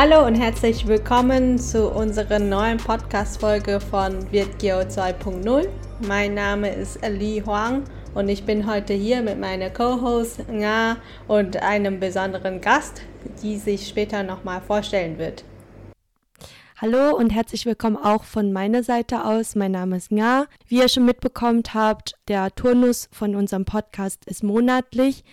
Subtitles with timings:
[0.00, 5.66] Hallo und herzlich willkommen zu unserer neuen Podcast-Folge von WirtGeo 2.0.
[6.06, 7.82] Mein Name ist Li Huang
[8.14, 13.02] und ich bin heute hier mit meiner Co-Host Nga und einem besonderen Gast,
[13.42, 15.42] die sich später nochmal vorstellen wird.
[16.80, 19.56] Hallo und herzlich willkommen auch von meiner Seite aus.
[19.56, 20.46] Mein Name ist Nga.
[20.68, 25.24] Wie ihr schon mitbekommen habt, der Turnus von unserem Podcast ist monatlich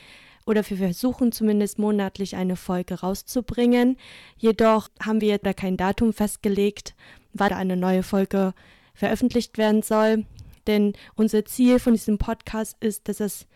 [0.45, 3.98] oder wir versuchen zumindest monatlich eine Folge rauszubringen.
[4.38, 6.95] Jedoch haben wir da kein Datum festgelegt,
[7.34, 8.54] wann eine neue Folge
[8.94, 10.26] veröffentlicht werden soll.
[10.68, 13.48] Denn unser Ziel von diesem Podcast ist, dass es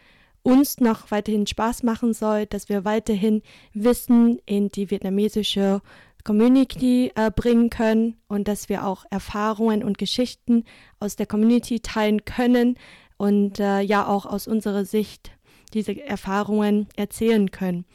[0.43, 3.41] uns noch weiterhin Spaß machen soll, dass wir weiterhin
[3.73, 5.81] Wissen in die vietnamesische
[6.23, 10.65] Community äh, bringen können und dass wir auch Erfahrungen und Geschichten
[10.99, 12.77] aus der Community teilen können
[13.17, 15.31] und äh, ja auch aus unserer Sicht
[15.73, 17.85] diese Erfahrungen erzählen können.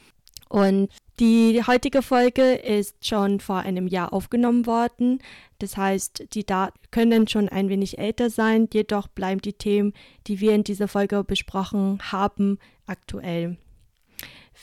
[0.49, 5.19] Und die heutige Folge ist schon vor einem Jahr aufgenommen worden.
[5.59, 9.93] Das heißt, die Daten können schon ein wenig älter sein, jedoch bleiben die Themen,
[10.27, 13.57] die wir in dieser Folge besprochen haben, aktuell.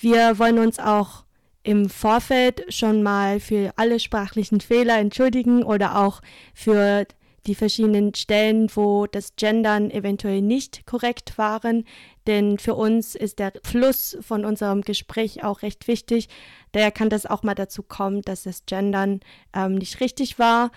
[0.00, 1.24] Wir wollen uns auch
[1.62, 6.20] im Vorfeld schon mal für alle sprachlichen Fehler entschuldigen oder auch
[6.54, 7.06] für
[7.46, 11.84] die verschiedenen Stellen, wo das Gendern eventuell nicht korrekt waren.
[12.26, 16.28] Denn für uns ist der Fluss von unserem Gespräch auch recht wichtig.
[16.70, 19.20] Daher kann das auch mal dazu kommen, dass das Gendern
[19.54, 20.70] ähm, nicht richtig war.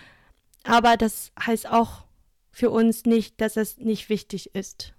[0.63, 2.05] Aber das heißt auch
[2.51, 4.93] für uns nicht, dass es nicht wichtig ist.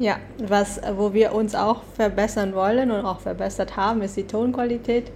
[0.00, 5.12] Ja, was, wo wir uns auch verbessern wollen und auch verbessert haben, ist die Tonqualität.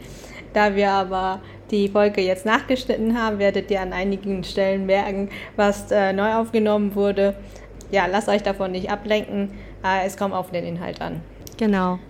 [0.58, 5.92] Da wir aber die Folge jetzt nachgeschnitten haben, werdet ihr an einigen Stellen merken, was
[5.92, 7.36] äh, neu aufgenommen wurde.
[7.92, 9.52] Ja, lasst euch davon nicht ablenken.
[9.84, 11.20] Äh, es kommt auf den Inhalt an.
[11.58, 12.00] Genau.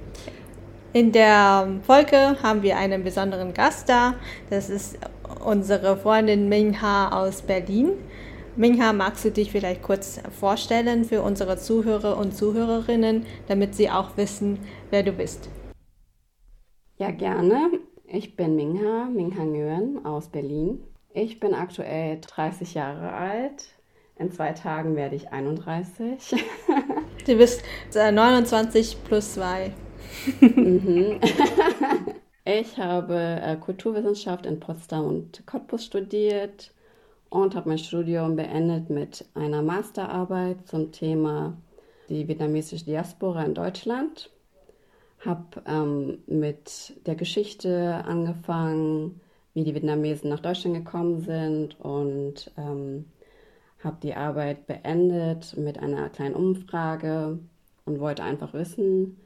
[0.94, 4.14] In der Folge haben wir einen besonderen Gast da.
[4.48, 4.98] Das ist
[5.44, 7.90] unsere Freundin Mingha aus Berlin.
[8.56, 14.16] Mingha, magst du dich vielleicht kurz vorstellen für unsere Zuhörer und Zuhörerinnen, damit sie auch
[14.16, 15.50] wissen, wer du bist?
[16.96, 17.70] Ja, gerne.
[18.10, 20.82] Ich bin Mingha, Mingha Nguyen aus Berlin.
[21.12, 23.66] Ich bin aktuell 30 Jahre alt.
[24.16, 26.34] In zwei Tagen werde ich 31.
[27.26, 29.72] du bist 29 äh, plus 2.
[30.40, 31.20] mhm.
[32.46, 36.72] Ich habe äh, Kulturwissenschaft in Potsdam und Cottbus studiert
[37.28, 41.58] und habe mein Studium beendet mit einer Masterarbeit zum Thema
[42.08, 44.30] die vietnamesische Diaspora in Deutschland
[45.24, 49.20] habe ähm, mit der Geschichte angefangen,
[49.54, 53.06] wie die Vietnamesen nach Deutschland gekommen sind und ähm,
[53.82, 57.38] habe die Arbeit beendet mit einer kleinen Umfrage
[57.84, 59.18] und wollte einfach wissen,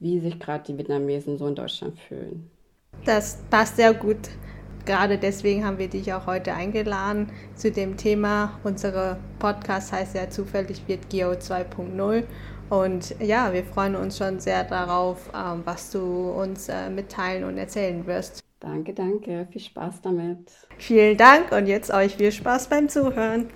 [0.00, 2.50] wie sich gerade die Vietnamesen so in Deutschland fühlen.
[3.04, 4.30] Das passt sehr gut.
[4.84, 8.58] Gerade deswegen haben wir dich auch heute eingeladen zu dem Thema.
[8.64, 12.24] Unser Podcast heißt ja zufällig wird Geo 2.0
[12.70, 17.56] und ja, wir freuen uns schon sehr darauf, ähm, was du uns äh, mitteilen und
[17.56, 18.44] erzählen wirst.
[18.60, 19.46] Danke, danke.
[19.50, 20.50] Viel Spaß damit.
[20.78, 23.48] Vielen Dank und jetzt euch viel Spaß beim Zuhören.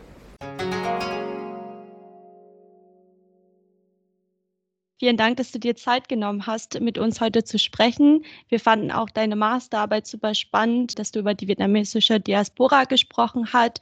[4.99, 8.25] Vielen Dank, dass du dir Zeit genommen hast, mit uns heute zu sprechen.
[8.49, 13.81] Wir fanden auch deine Masterarbeit super spannend, dass du über die vietnamesische Diaspora gesprochen hast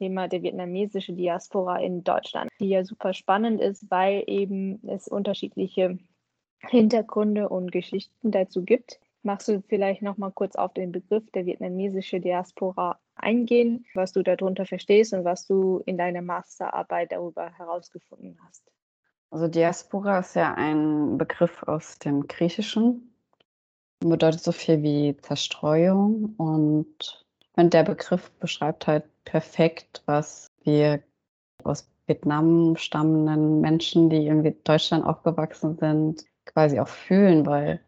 [0.00, 5.98] Thema der vietnamesische Diaspora in Deutschland, die ja super spannend ist, weil eben es unterschiedliche
[6.60, 8.98] Hintergründe und Geschichten dazu gibt.
[9.22, 14.22] Magst du vielleicht noch mal kurz auf den Begriff der vietnamesische Diaspora eingehen, was du
[14.22, 18.62] darunter verstehst und was du in deiner Masterarbeit darüber herausgefunden hast?
[19.30, 23.14] Also Diaspora ist ja ein Begriff aus dem Griechischen,
[24.00, 27.20] bedeutet so viel wie Zerstreuung und
[27.56, 31.02] und der Begriff beschreibt halt perfekt, was wir
[31.64, 37.80] aus Vietnam stammenden Menschen, die in Deutschland aufgewachsen sind, quasi auch fühlen, weil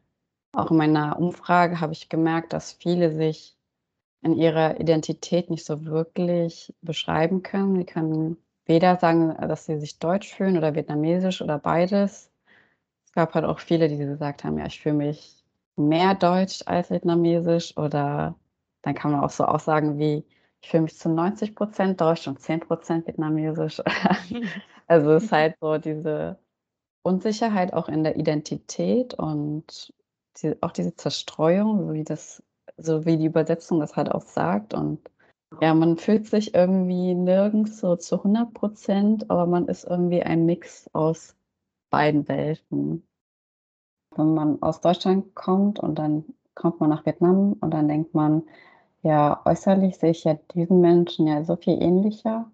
[0.52, 3.56] auch in meiner Umfrage habe ich gemerkt, dass viele sich
[4.22, 7.76] in ihrer Identität nicht so wirklich beschreiben können.
[7.76, 8.36] Sie können
[8.66, 12.30] weder sagen, dass sie sich deutsch fühlen oder vietnamesisch oder beides.
[13.04, 15.42] Es gab halt auch viele, die gesagt haben, ja, ich fühle mich
[15.76, 18.36] mehr deutsch als vietnamesisch oder
[18.82, 20.24] dann kann man auch so Aussagen wie,
[20.62, 23.82] ich fühle mich zu 90 Prozent deutsch und 10 Prozent vietnamesisch.
[24.86, 26.38] also es ist halt so diese
[27.02, 29.92] Unsicherheit auch in der Identität und
[30.40, 32.42] die, auch diese Zerstreuung, so wie das,
[32.76, 34.72] so wie die Übersetzung das halt auch sagt.
[34.72, 35.00] Und
[35.60, 40.46] ja, man fühlt sich irgendwie nirgends so zu 100 Prozent, aber man ist irgendwie ein
[40.46, 41.36] Mix aus
[41.90, 43.06] beiden Welten.
[44.14, 46.24] Wenn man aus Deutschland kommt und dann
[46.54, 48.44] kommt man nach Vietnam und dann denkt man,
[49.02, 52.50] Ja, äußerlich sehe ich ja diesen Menschen ja so viel ähnlicher.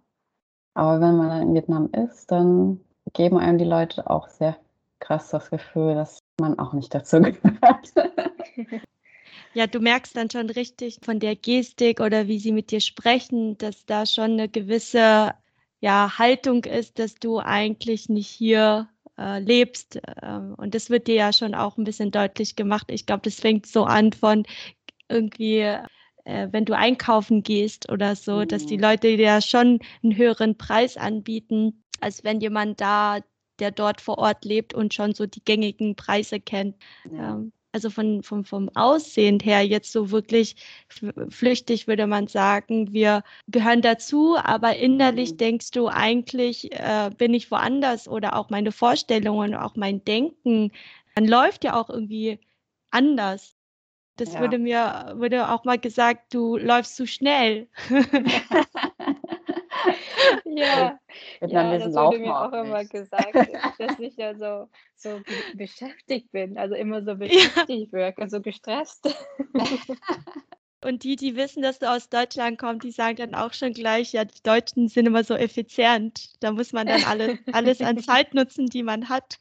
[0.75, 2.81] Aber wenn man dann in Vietnam ist, dann
[3.12, 4.56] geben einem die Leute auch sehr
[5.00, 7.93] krass das Gefühl, dass man auch nicht dazu gehört.
[9.55, 13.59] Ja, du merkst dann schon richtig von der Gestik oder wie sie mit dir sprechen,
[13.59, 15.35] dass da schon eine gewisse
[15.81, 20.00] ja, Haltung ist, dass du eigentlich nicht hier äh, lebst.
[20.23, 22.87] Ähm, und das wird dir ja schon auch ein bisschen deutlich gemacht.
[22.91, 24.45] Ich glaube, das fängt so an von
[25.09, 25.77] irgendwie,
[26.28, 28.82] äh, wenn du einkaufen gehst oder so, dass die mhm.
[28.82, 33.20] Leute dir ja schon einen höheren Preis anbieten, als wenn jemand da,
[33.58, 36.76] der dort vor Ort lebt und schon so die gängigen Preise kennt.
[37.10, 37.30] Ja.
[37.30, 40.56] Ähm, also von, von, vom Aussehen her jetzt so wirklich
[41.28, 45.36] flüchtig würde man sagen, wir gehören dazu, aber innerlich mhm.
[45.36, 50.72] denkst du eigentlich, äh, bin ich woanders oder auch meine Vorstellungen, auch mein Denken,
[51.14, 52.38] dann läuft ja auch irgendwie
[52.90, 53.57] anders.
[54.19, 54.41] Das ja.
[54.41, 57.69] würde mir, würde auch mal gesagt, du läufst zu schnell.
[60.44, 60.99] ja,
[61.41, 63.32] ja das wurde mir auch immer gesagt,
[63.79, 65.20] dass ich ja so, so
[65.55, 67.99] beschäftigt bin, also immer so beschäftigt ja.
[67.99, 69.09] wirke, so gestresst.
[70.85, 74.12] Und die, die wissen, dass du aus Deutschland kommst, die sagen dann auch schon gleich,
[74.12, 76.35] ja, die Deutschen sind immer so effizient.
[76.41, 79.41] Da muss man dann alles, alles an Zeit nutzen, die man hat.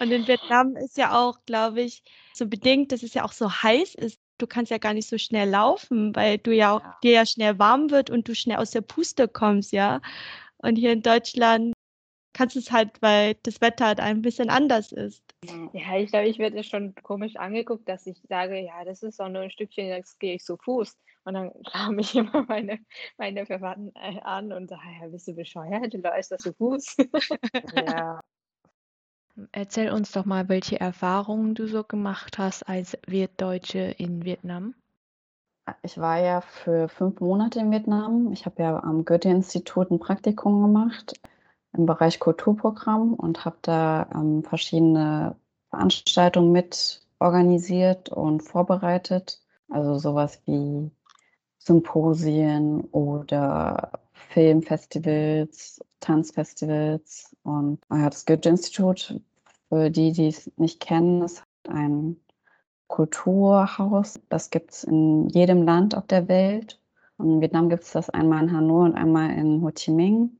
[0.00, 2.02] Und in Vietnam ist ja auch, glaube ich,
[2.34, 5.18] so bedingt, dass es ja auch so heiß ist, du kannst ja gar nicht so
[5.18, 6.98] schnell laufen, weil du ja auch ja.
[7.02, 10.00] dir ja schnell warm wird und du schnell aus der Puste kommst, ja.
[10.58, 11.74] Und hier in Deutschland
[12.32, 15.22] kannst du es halt, weil das Wetter halt ein bisschen anders ist.
[15.72, 19.28] Ja, ich glaube, ich werde schon komisch angeguckt, dass ich sage, ja, das ist doch
[19.28, 20.96] nur ein Stückchen, jetzt gehe ich zu Fuß.
[21.24, 22.78] Und dann schauen mich immer meine,
[23.16, 26.96] meine Verwandten äh, an und sagen, ja, bist du bescheuert, du läufst das zu Fuß.
[27.76, 28.20] ja,
[29.52, 34.74] Erzähl uns doch mal, welche Erfahrungen du so gemacht hast als Wirtdeutsche in Vietnam.
[35.82, 38.32] Ich war ja für fünf Monate in Vietnam.
[38.32, 41.14] Ich habe ja am Goethe-Institut ein Praktikum gemacht
[41.76, 45.36] im Bereich Kulturprogramm und habe da ähm, verschiedene
[45.70, 49.40] Veranstaltungen mit organisiert und vorbereitet.
[49.68, 50.90] Also sowas wie
[51.58, 54.00] Symposien oder
[54.30, 57.36] Filmfestivals, Tanzfestivals.
[57.42, 59.20] Und ja, das Goethe-Institut
[59.68, 62.16] für die, die es nicht kennen, ist ein
[62.86, 64.20] Kulturhaus.
[64.28, 66.80] Das gibt es in jedem Land auf der Welt.
[67.18, 70.38] In Vietnam gibt es das einmal in Hanoi und einmal in Ho Chi Minh.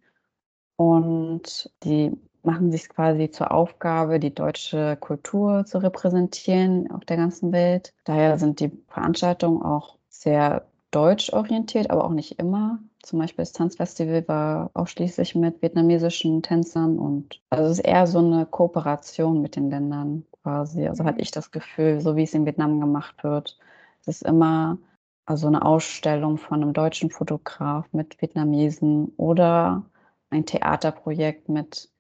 [0.76, 7.52] Und die machen sich quasi zur Aufgabe, die deutsche Kultur zu repräsentieren auf der ganzen
[7.52, 7.92] Welt.
[8.04, 12.78] Daher sind die Veranstaltungen auch sehr deutsch orientiert, aber auch nicht immer.
[13.02, 18.18] Zum Beispiel das Tanzfestival war ausschließlich mit vietnamesischen Tänzern und also es ist eher so
[18.18, 20.86] eine Kooperation mit den Ländern quasi.
[20.86, 23.56] Also hatte ich das Gefühl, so wie es in Vietnam gemacht wird.
[24.00, 24.78] Es ist immer
[25.26, 29.84] also eine Ausstellung von einem deutschen Fotograf mit Vietnamesen oder
[30.30, 31.90] ein Theaterprojekt mit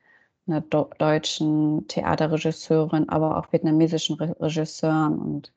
[0.46, 5.52] einer deutschen Theaterregisseurin, aber auch vietnamesischen Regisseuren und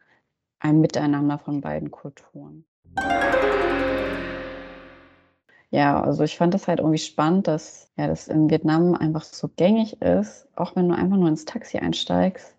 [0.59, 2.65] ein Miteinander von beiden Kulturen.
[5.71, 9.47] Ja, also ich fand das halt irgendwie spannend, dass ja das in Vietnam einfach so
[9.55, 12.55] gängig ist, auch wenn du einfach nur ins Taxi einsteigst,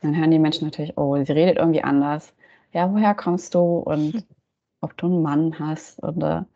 [0.00, 2.32] dann hören die Menschen natürlich, oh, sie redet irgendwie anders.
[2.72, 4.26] Ja, woher kommst du und
[4.80, 6.46] ob du einen Mann hast oder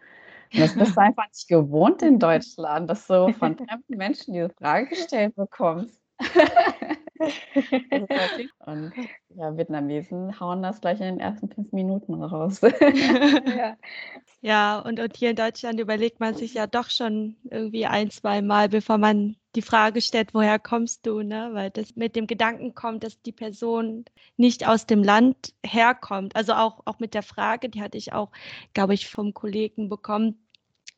[0.53, 4.89] das bist du einfach nicht gewohnt in Deutschland, dass du von fremden Menschen diese Frage
[4.89, 6.01] gestellt bekommst.
[8.67, 8.93] Und
[9.35, 12.61] ja, Vietnamesen hauen das gleich in den ersten fünf Minuten raus.
[12.63, 13.77] ja.
[14.41, 18.43] ja, und, und hier in Deutschland überlegt man sich ja doch schon irgendwie ein, zwei
[18.43, 21.51] Mal, bevor man die Frage stellt, woher kommst du, ne?
[21.53, 24.05] Weil das mit dem Gedanken kommt, dass die Person
[24.37, 26.37] nicht aus dem Land herkommt.
[26.37, 28.31] Also auch, auch mit der Frage, die hatte ich auch,
[28.73, 30.39] glaube ich, vom Kollegen bekommen,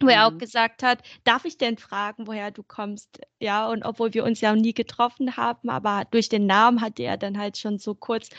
[0.03, 0.39] wo er auch mhm.
[0.39, 3.21] gesagt hat, darf ich denn fragen, woher du kommst?
[3.41, 7.17] Ja, und obwohl wir uns ja nie getroffen haben, aber durch den Namen hatte er
[7.17, 8.31] dann halt schon so kurz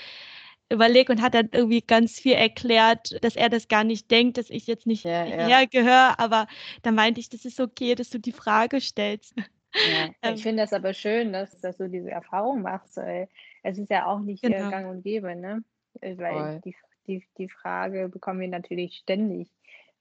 [0.69, 4.49] überlegt und hat dann irgendwie ganz viel erklärt, dass er das gar nicht denkt, dass
[4.49, 5.47] ich jetzt nicht ja, ja.
[5.47, 6.47] hergehöre, aber
[6.81, 9.33] da meinte ich, das ist okay, dass du die Frage stellst.
[9.37, 9.43] Ja,
[10.21, 12.97] ähm, ich finde das aber schön, dass, dass du diese Erfahrung machst.
[12.97, 13.27] Weil
[13.61, 14.69] es ist ja auch nicht äh, genau.
[14.69, 15.63] gang und gäbe, ne?
[16.01, 16.75] Äh, weil die,
[17.07, 19.49] die, die Frage bekommen wir natürlich ständig.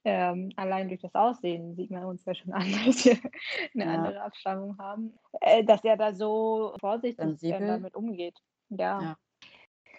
[0.05, 3.17] Ähm, allein durch das Aussehen sieht man uns ja schon an, dass wir
[3.73, 3.93] eine ja.
[3.93, 8.37] andere Abstammung haben, äh, dass er da so vorsichtig äh, damit umgeht.
[8.69, 9.01] Ja.
[9.01, 9.17] ja.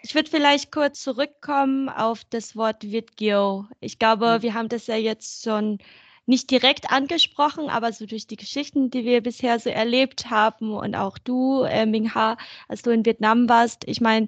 [0.03, 3.65] Ich würde vielleicht kurz zurückkommen auf das Wort Vidgio.
[3.79, 4.41] Ich glaube, mhm.
[4.43, 5.79] wir haben das ja jetzt schon
[6.27, 10.95] nicht direkt angesprochen, aber so durch die Geschichten, die wir bisher so erlebt haben und
[10.95, 14.27] auch du, äh, Ming Ha, als du in Vietnam warst, ich meine,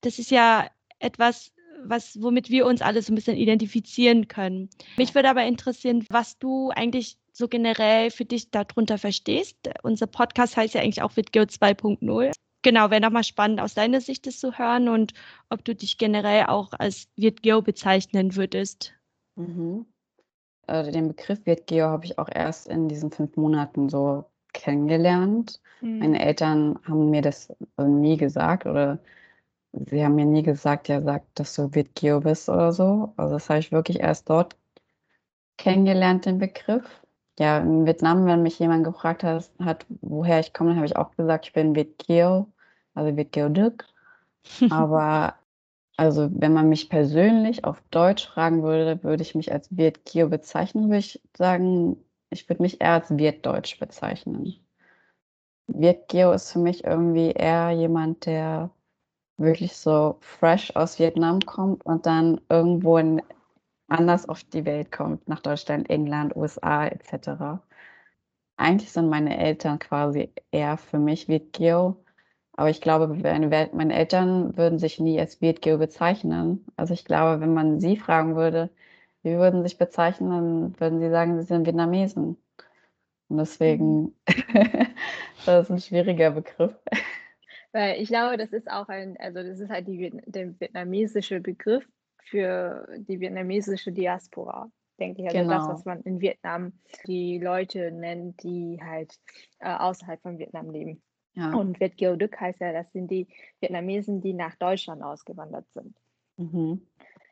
[0.00, 1.52] das ist ja etwas,
[1.88, 4.70] was, womit wir uns alle so ein bisschen identifizieren können.
[4.96, 9.56] Mich würde aber interessieren, was du eigentlich so generell für dich darunter verstehst.
[9.82, 12.32] Unser Podcast heißt ja eigentlich auch Vitgeo 2.0.
[12.62, 15.12] Genau, wäre nochmal spannend aus deiner Sicht das zu hören und
[15.50, 18.94] ob du dich generell auch als Vitgeo bezeichnen würdest.
[19.36, 19.84] Mhm.
[20.66, 24.24] Also den Begriff Vitgeo habe ich auch erst in diesen fünf Monaten so
[24.54, 25.60] kennengelernt.
[25.82, 25.98] Mhm.
[25.98, 28.98] Meine Eltern haben mir das nie gesagt oder
[29.86, 33.12] sie haben mir nie gesagt, ja, sag, dass du Vitgeo bist oder so.
[33.16, 34.56] Also das habe ich wirklich erst dort
[35.56, 36.84] kennengelernt, den Begriff.
[37.38, 40.96] Ja, in Vietnam, wenn mich jemand gefragt hat, hat woher ich komme, dann habe ich
[40.96, 42.52] auch gesagt, ich bin Vitgeo,
[42.94, 43.86] also Vitgeo Dük.
[44.70, 45.34] Aber
[45.96, 50.84] also wenn man mich persönlich auf Deutsch fragen würde, würde ich mich als Vitgeo bezeichnen,
[50.84, 51.96] würde ich sagen,
[52.30, 54.54] ich würde mich eher als Wirtdeutsch bezeichnen.
[55.66, 58.70] Virtgeo ist für mich irgendwie eher jemand, der
[59.36, 63.22] wirklich so fresh aus Vietnam kommt und dann irgendwo in,
[63.88, 67.60] anders auf die Welt kommt, nach Deutschland, England, USA etc.
[68.56, 71.96] Eigentlich sind meine Eltern quasi eher für mich Virtgeo,
[72.56, 76.64] aber ich glaube, meine Eltern würden sich nie als Virtgeo bezeichnen.
[76.76, 78.70] Also ich glaube, wenn man sie fragen würde,
[79.22, 82.36] wie würden sie sich bezeichnen, dann würden sie sagen, sie sind Vietnamesen.
[83.28, 84.14] Und deswegen, mhm.
[85.46, 86.74] das ist ein schwieriger Begriff.
[87.74, 91.84] Weil ich glaube, das ist auch ein, also das ist halt die, der vietnamesische Begriff
[92.22, 95.26] für die vietnamesische Diaspora, denke ich.
[95.26, 95.58] Also genau.
[95.58, 99.18] das, was man in Vietnam die Leute nennt, die halt
[99.58, 101.02] äh, außerhalb von Vietnam leben.
[101.34, 101.52] Ja.
[101.52, 103.26] Und Viet Kieu Đức heißt ja, das sind die
[103.58, 105.98] Vietnamesen, die nach Deutschland ausgewandert sind.
[106.36, 106.86] Mhm.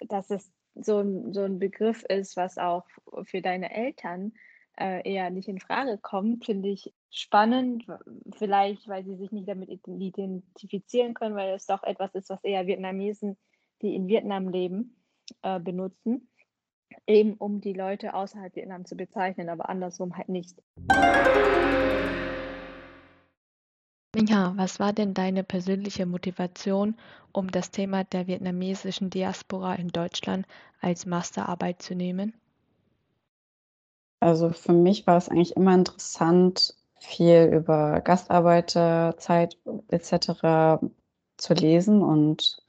[0.09, 2.85] Dass es so ein, so ein Begriff ist, was auch
[3.27, 4.33] für deine Eltern
[4.77, 7.85] äh, eher nicht in Frage kommt, finde ich spannend.
[8.37, 12.67] Vielleicht, weil sie sich nicht damit identifizieren können, weil es doch etwas ist, was eher
[12.67, 13.37] Vietnamesen,
[13.83, 14.97] die in Vietnam leben,
[15.43, 16.29] äh, benutzen.
[17.07, 20.59] Eben um die Leute außerhalb Vietnam zu bezeichnen, aber andersrum halt nicht.
[24.15, 26.97] Minha, was war denn deine persönliche Motivation,
[27.33, 30.47] um das Thema der vietnamesischen Diaspora in Deutschland
[30.83, 32.35] als Masterarbeit zu nehmen?
[34.21, 40.81] Also für mich war es eigentlich immer interessant, viel über Gastarbeiterzeit etc.
[41.37, 42.63] zu lesen und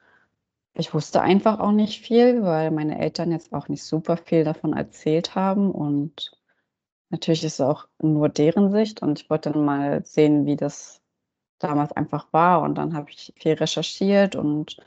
[0.76, 4.74] ich wusste einfach auch nicht viel, weil meine Eltern jetzt auch nicht super viel davon
[4.74, 6.32] erzählt haben und
[7.10, 11.04] natürlich ist es auch nur deren Sicht und ich wollte dann mal sehen, wie das
[11.64, 12.62] damals einfach war.
[12.62, 14.78] Und dann habe ich viel recherchiert und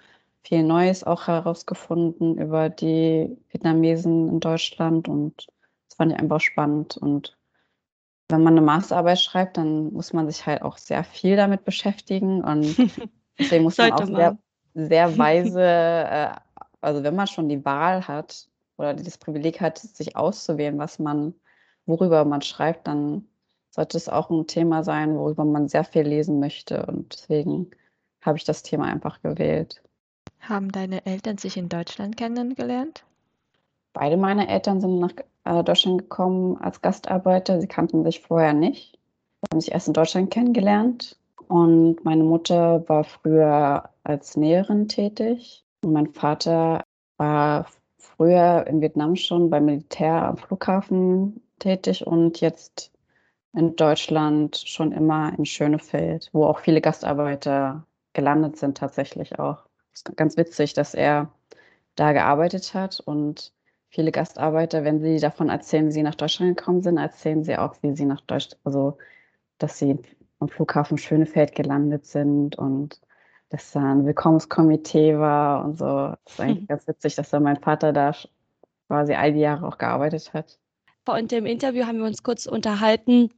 [0.42, 5.08] viel Neues auch herausgefunden über die Vietnamesen in Deutschland.
[5.08, 5.46] Und
[5.88, 6.96] das fand ich einfach spannend.
[6.96, 7.35] Und
[8.28, 12.42] wenn man eine Masterarbeit schreibt, dann muss man sich halt auch sehr viel damit beschäftigen.
[12.42, 12.76] Und
[13.38, 14.38] deswegen muss man auch sehr,
[14.74, 16.30] sehr weise, äh,
[16.80, 21.34] also wenn man schon die Wahl hat oder das Privileg hat, sich auszuwählen, was man,
[21.86, 23.26] worüber man schreibt, dann
[23.70, 26.84] sollte es auch ein Thema sein, worüber man sehr viel lesen möchte.
[26.86, 27.70] Und deswegen
[28.22, 29.82] habe ich das Thema einfach gewählt.
[30.40, 33.04] Haben deine Eltern sich in Deutschland kennengelernt?
[33.98, 37.62] Beide meine Eltern sind nach äh, Deutschland gekommen als Gastarbeiter.
[37.62, 38.98] Sie kannten sich vorher nicht.
[39.40, 41.18] Sie haben sich erst in Deutschland kennengelernt.
[41.48, 45.64] Und meine Mutter war früher als Näherin tätig.
[45.82, 46.82] Und mein Vater
[47.16, 52.92] war früher in Vietnam schon beim Militär am Flughafen tätig und jetzt
[53.54, 59.64] in Deutschland schon immer in Schönefeld, wo auch viele Gastarbeiter gelandet sind tatsächlich auch.
[59.94, 61.32] Es ist ganz witzig, dass er
[61.94, 63.55] da gearbeitet hat und
[63.96, 67.74] viele Gastarbeiter, wenn sie davon erzählen, wie sie nach Deutschland gekommen sind, erzählen sie auch,
[67.80, 68.98] wie sie nach Deutschland, also
[69.58, 69.98] dass sie
[70.38, 73.00] am Flughafen Schönefeld gelandet sind und
[73.48, 75.86] dass da ein Willkommenskomitee war und so.
[75.86, 78.12] Das ist eigentlich ganz witzig, dass da mein Vater da
[78.86, 80.58] quasi all die Jahre auch gearbeitet hat.
[81.06, 83.30] Und im Interview haben wir uns kurz unterhalten,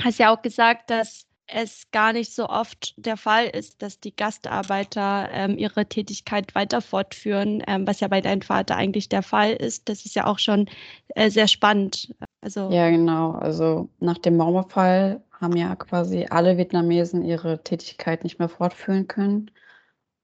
[0.00, 4.14] hast ja auch gesagt, dass es gar nicht so oft der Fall ist, dass die
[4.14, 9.52] Gastarbeiter ähm, ihre Tätigkeit weiter fortführen, ähm, was ja bei deinem Vater eigentlich der Fall
[9.52, 9.88] ist.
[9.88, 10.68] Das ist ja auch schon
[11.14, 12.14] äh, sehr spannend.
[12.42, 13.32] Also ja, genau.
[13.32, 19.50] Also nach dem Mauerfall haben ja quasi alle Vietnamesen ihre Tätigkeit nicht mehr fortführen können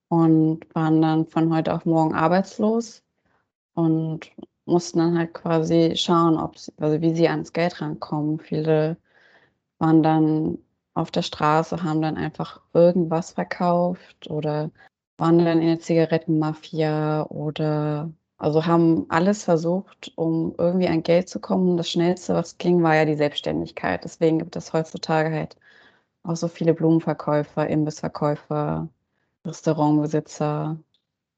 [0.09, 3.03] und waren dann von heute auf morgen arbeitslos
[3.75, 4.31] und
[4.67, 8.41] mussten dann halt quasi schauen, ob sie, also wie sie ans Geld rankommen.
[8.41, 8.97] Viele
[9.79, 10.59] waren dann
[10.95, 14.71] auf der Straße, haben dann einfach irgendwas verkauft oder
[15.19, 21.41] waren dann in der Zigarettenmafia oder also haben alles versucht, um irgendwie an Geld zu
[21.41, 21.77] kommen.
[21.77, 24.05] Das Schnellste, was ging, war ja die Selbstständigkeit.
[24.05, 25.57] Deswegen gibt es heutzutage halt
[26.25, 28.89] auch so viele Blumenverkäufer, Imbissverkäufer,
[29.47, 30.79] Restaurantbesitzer.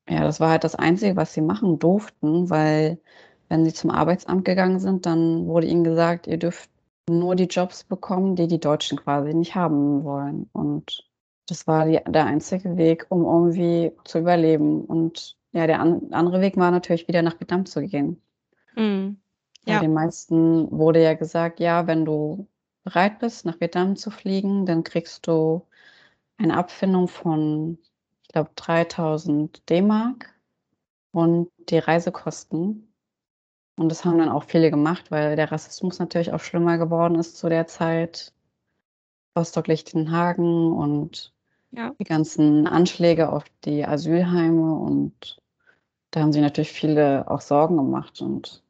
[0.09, 3.01] ja, das war halt das Einzige, was sie machen durften, weil
[3.49, 6.71] wenn sie zum Arbeitsamt gegangen sind, dann wurde ihnen gesagt, ihr dürft
[7.09, 10.49] nur die Jobs bekommen, die die Deutschen quasi nicht haben wollen.
[10.53, 11.09] Und
[11.47, 14.85] das war die, der einzige Weg, um irgendwie zu überleben.
[14.85, 18.21] Und ja, der an, andere Weg war natürlich wieder nach Vietnam zu gehen.
[18.77, 19.21] Mhm.
[19.65, 19.81] Bei Ja.
[19.81, 22.49] den meisten wurde ja gesagt, ja, wenn du
[22.85, 25.67] bereit bist, nach Vietnam zu fliegen, dann kriegst du
[26.39, 27.79] eine Abfindung von,
[28.23, 30.35] ich glaube, 3000 D-Mark
[31.13, 32.93] und die Reisekosten.
[33.79, 37.37] Und das haben dann auch viele gemacht, weil der Rassismus natürlich auch schlimmer geworden ist
[37.37, 38.33] zu der Zeit.
[39.37, 41.33] Rostock-Lichtenhagen und
[41.71, 41.93] Ja.
[41.99, 44.75] die ganzen Anschläge auf die Asylheime.
[44.79, 45.39] Und
[46.11, 48.63] da haben sich natürlich viele auch Sorgen gemacht und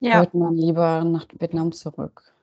[0.00, 0.18] Ja.
[0.20, 2.33] wollten dann lieber nach Vietnam zurück.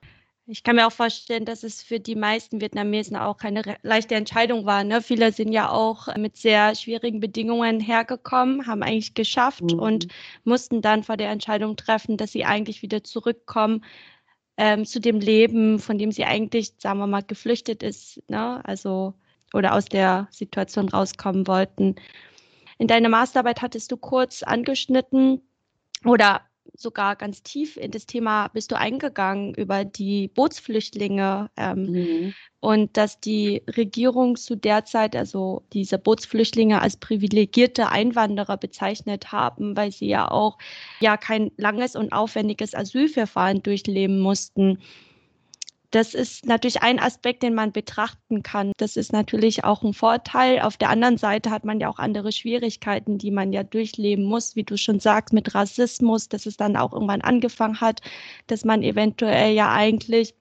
[0.46, 4.66] Ich kann mir auch vorstellen, dass es für die meisten Vietnamesen auch keine leichte Entscheidung
[4.66, 4.82] war.
[4.82, 5.00] Ne?
[5.00, 9.78] Viele sind ja auch mit sehr schwierigen Bedingungen hergekommen, haben eigentlich geschafft Mhm.
[9.78, 10.08] und
[10.44, 13.84] mussten dann vor der Entscheidung treffen, dass sie eigentlich wieder zurückkommen
[14.58, 18.64] ähm, zu dem Leben, von dem sie eigentlich, sagen wir mal, geflüchtet ist, ne?
[18.64, 19.14] Also
[19.54, 21.96] oder aus der Situation rauskommen wollten.
[22.78, 25.42] In deiner Masterarbeit hattest du kurz angeschnitten
[26.04, 26.42] oder
[26.74, 32.34] sogar ganz tief in das Thema bist du eingegangen über die Bootsflüchtlinge ähm, Mhm.
[32.60, 39.76] und dass die Regierung zu der Zeit, also diese Bootsflüchtlinge als privilegierte Einwanderer bezeichnet haben,
[39.76, 40.58] weil sie ja auch
[41.00, 44.78] ja kein langes und aufwendiges Asylverfahren durchleben mussten.
[45.92, 48.72] Das ist natürlich ein Aspekt, den man betrachten kann.
[48.78, 50.60] Das ist natürlich auch ein Vorteil.
[50.62, 54.56] Auf der anderen Seite hat man ja auch andere Schwierigkeiten, die man ja durchleben muss,
[54.56, 58.00] wie du schon sagst, mit Rassismus, dass es dann auch irgendwann angefangen hat,
[58.46, 60.34] dass man eventuell ja eigentlich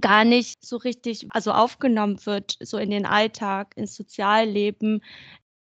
[0.00, 5.02] gar nicht so richtig, also aufgenommen wird, so in den Alltag, ins Sozialleben.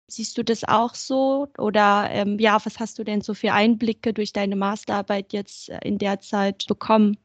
[0.08, 1.48] Siehst du das auch so?
[1.58, 5.80] Oder ähm, ja, was hast du denn so für Einblicke durch deine Masterarbeit jetzt äh,
[5.84, 7.18] in der Zeit bekommen?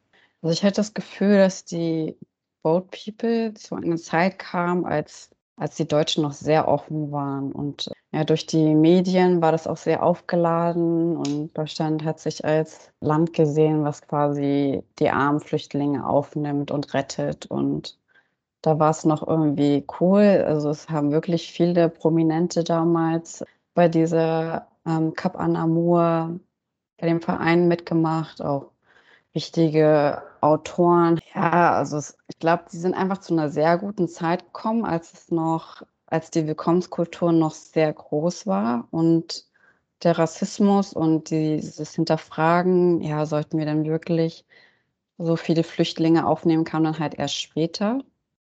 [0.43, 2.17] Also ich hatte das Gefühl, dass die
[2.63, 7.53] Boat People zu einer Zeit kam, als, als die Deutschen noch sehr offen waren.
[7.53, 12.91] Und ja, durch die Medien war das auch sehr aufgeladen und Deutschland hat sich als
[13.01, 17.47] Land gesehen, was quasi die armen Flüchtlinge aufnimmt und rettet.
[17.47, 17.99] Und
[18.63, 20.45] da war es noch irgendwie cool.
[20.47, 26.41] Also es haben wirklich viele Prominente damals bei dieser ähm, Cap an Amour,
[26.99, 28.72] bei dem Verein mitgemacht, auch
[29.33, 31.21] wichtige Autoren.
[31.35, 35.13] Ja, also es, ich glaube, die sind einfach zu einer sehr guten Zeit gekommen, als
[35.13, 39.47] es noch, als die Willkommenskultur noch sehr groß war und
[40.03, 44.45] der Rassismus und dieses Hinterfragen, ja, sollten wir denn wirklich
[45.19, 48.01] so viele Flüchtlinge aufnehmen, kam dann halt erst später.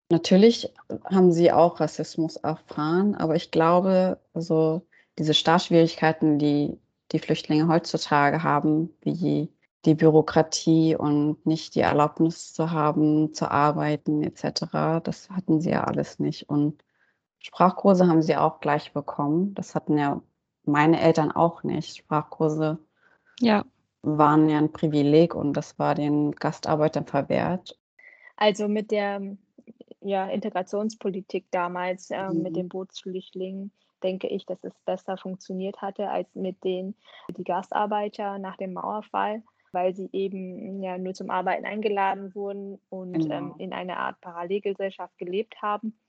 [0.09, 0.73] Natürlich
[1.05, 4.81] haben sie auch Rassismus erfahren, aber ich glaube, also
[5.17, 6.77] diese Startschwierigkeiten, die
[7.11, 9.49] die Flüchtlinge heutzutage haben, wie
[9.85, 15.83] die Bürokratie und nicht die Erlaubnis zu haben, zu arbeiten etc., das hatten sie ja
[15.85, 16.49] alles nicht.
[16.49, 16.83] Und
[17.39, 19.53] Sprachkurse haben sie auch gleich bekommen.
[19.55, 20.21] Das hatten ja
[20.65, 21.97] meine Eltern auch nicht.
[21.97, 22.79] Sprachkurse
[23.39, 23.63] Ja,
[24.03, 27.79] waren ja ein Privileg und das war den Gastarbeitern verwehrt.
[28.35, 29.37] Also mit der
[30.01, 32.55] ja, Integrationspolitik damals äh, mit Mhm.
[32.55, 33.71] den Bootsflüchtlingen
[34.03, 36.95] denke ich, dass es besser funktioniert hatte als mit den
[37.37, 43.15] die Gastarbeiter nach dem Mauerfall, weil sie eben ja nur zum Arbeiten eingeladen wurden und
[43.23, 43.55] ähm, Genau.
[43.57, 45.99] in einer Art Parallelgesellschaft gelebt haben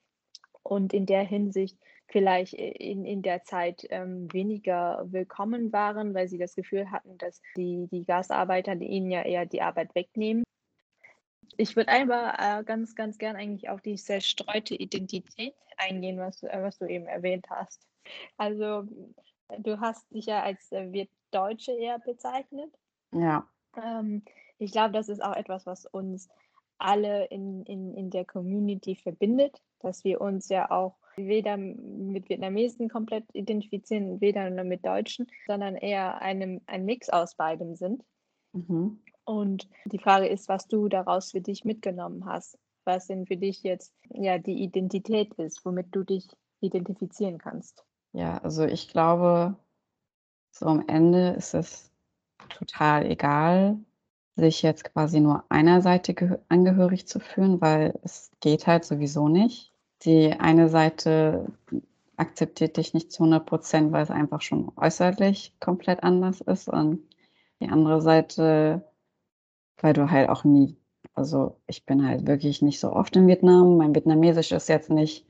[0.62, 6.38] und in der Hinsicht vielleicht in, in der Zeit ähm, weniger willkommen waren, weil sie
[6.38, 10.44] das Gefühl hatten, dass die, die Gastarbeiter die ihnen ja eher die Arbeit wegnehmen.
[11.56, 16.58] Ich würde einfach äh, ganz, ganz gern eigentlich auf die zerstreute Identität eingehen, was, äh,
[16.62, 17.86] was du eben erwähnt hast.
[18.36, 18.84] Also
[19.58, 22.72] du hast dich ja als äh, Wirtdeutsche eher bezeichnet.
[23.12, 23.46] Ja,
[23.76, 24.22] Ähm,
[24.58, 26.28] ich glaube, das ist auch etwas, was uns
[26.78, 32.88] alle in, in, in der Community verbindet, dass wir uns ja auch weder mit Vietnamesen
[32.88, 38.02] komplett identifizieren, weder nur mit Deutschen, sondern eher einem, ein Mix aus beidem sind.
[38.52, 39.00] mhm.
[39.24, 43.62] Und die Frage ist, was du daraus für dich mitgenommen hast, was denn für dich
[43.62, 46.26] jetzt ja die Identität ist, womit du dich
[46.60, 47.84] identifizieren kannst.
[48.12, 49.56] Ja, also ich glaube,
[50.50, 51.91] so am Ende ist es
[52.48, 53.78] total egal,
[54.36, 59.28] sich jetzt quasi nur einer Seite gehö- angehörig zu fühlen, weil es geht halt sowieso
[59.28, 59.72] nicht.
[60.02, 61.46] Die eine Seite
[62.16, 67.00] akzeptiert dich nicht zu 100 Prozent, weil es einfach schon äußerlich komplett anders ist und
[67.60, 68.84] die andere Seite,
[69.80, 70.76] weil du halt auch nie,
[71.14, 73.76] also ich bin halt wirklich nicht so oft in Vietnam.
[73.76, 75.26] Mein Vietnamesisch ist jetzt nicht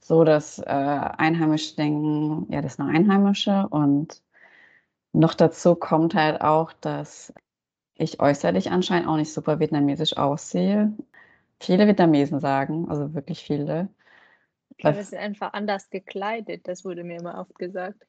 [0.00, 4.22] so, dass äh, Einheimische denken, ja, das ist eine Einheimische und
[5.16, 7.32] noch dazu kommt halt auch, dass
[7.94, 10.92] ich äußerlich anscheinend auch nicht super vietnamesisch aussehe.
[11.60, 13.88] Viele Vietnamesen sagen, also wirklich viele.
[14.70, 18.06] Ich glaube, wir sind einfach anders gekleidet, das wurde mir immer oft gesagt.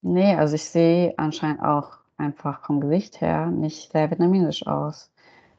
[0.00, 5.10] Nee, also ich sehe anscheinend auch einfach vom Gesicht her nicht sehr vietnamesisch aus.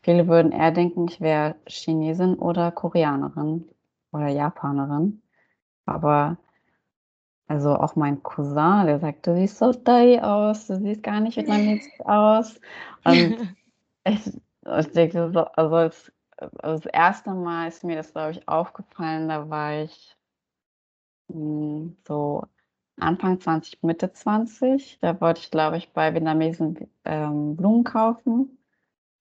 [0.02, 3.70] Viele würden eher denken, ich wäre Chinesin oder Koreanerin
[4.12, 5.22] oder Japanerin.
[5.86, 6.38] Aber
[7.48, 11.38] also auch mein Cousin, der sagt, du siehst so Thai aus, du siehst gar nicht
[11.38, 12.60] vietnamesisch aus.
[13.06, 13.56] Und
[14.04, 14.34] ich,
[14.80, 19.30] ich denke, so, also, es, also das erste Mal ist mir das, glaube ich, aufgefallen,
[19.30, 20.18] da war ich
[21.30, 22.44] mh, hm, so
[23.00, 25.00] Anfang 20, Mitte 20.
[25.00, 28.58] Da wollte ich, glaube ich, bei Vietnamesen ähm, Blumen kaufen,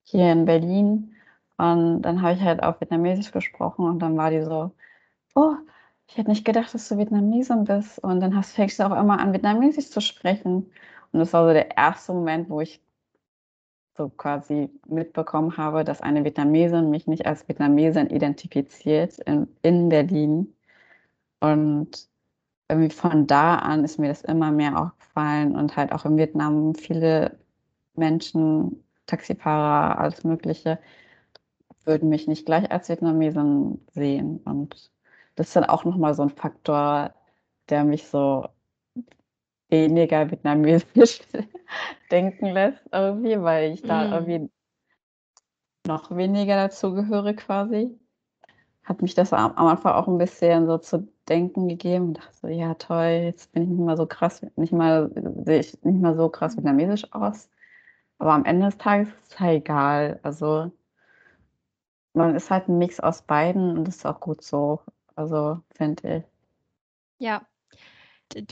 [0.03, 1.15] hier in Berlin.
[1.57, 4.71] Und dann habe ich halt auf Vietnamesisch gesprochen und dann war die so,
[5.35, 5.55] oh,
[6.07, 7.99] ich hätte nicht gedacht, dass du Vietnamesin bist.
[7.99, 10.71] Und dann hast, fängst du auch immer an, Vietnamesisch zu sprechen.
[11.11, 12.81] Und das war so der erste Moment, wo ich
[13.97, 20.53] so quasi mitbekommen habe, dass eine Vietnamesin mich nicht als Vietnamesin identifiziert in, in Berlin.
[21.39, 22.07] Und
[22.69, 26.75] irgendwie von da an ist mir das immer mehr aufgefallen und halt auch in Vietnam
[26.75, 27.37] viele
[27.95, 30.79] Menschen, Taxifahrer, alles Mögliche,
[31.85, 34.39] würden mich nicht gleich als Vietnamesin sehen.
[34.45, 34.91] Und
[35.37, 37.13] das ist dann auch nochmal so ein Faktor,
[37.69, 38.49] der mich so
[39.69, 41.21] weniger vietnamesisch
[42.11, 44.13] denken lässt, irgendwie, weil ich da mm.
[44.13, 44.49] irgendwie
[45.85, 47.97] noch weniger dazugehöre quasi.
[48.83, 52.35] Hat mich das am, am Anfang auch ein bisschen so zu denken gegeben und dachte
[52.41, 55.11] so, ja toll, jetzt bin ich nicht mal so krass, nicht mal,
[55.45, 57.49] sehe ich nicht mal so krass vietnamesisch aus.
[58.17, 60.19] Aber am Ende des Tages ist es halt egal.
[60.23, 60.71] Also
[62.13, 64.79] man ist halt ein Mix aus beiden und das ist auch gut so.
[65.17, 66.23] Also finde ich.
[67.19, 67.45] Ja,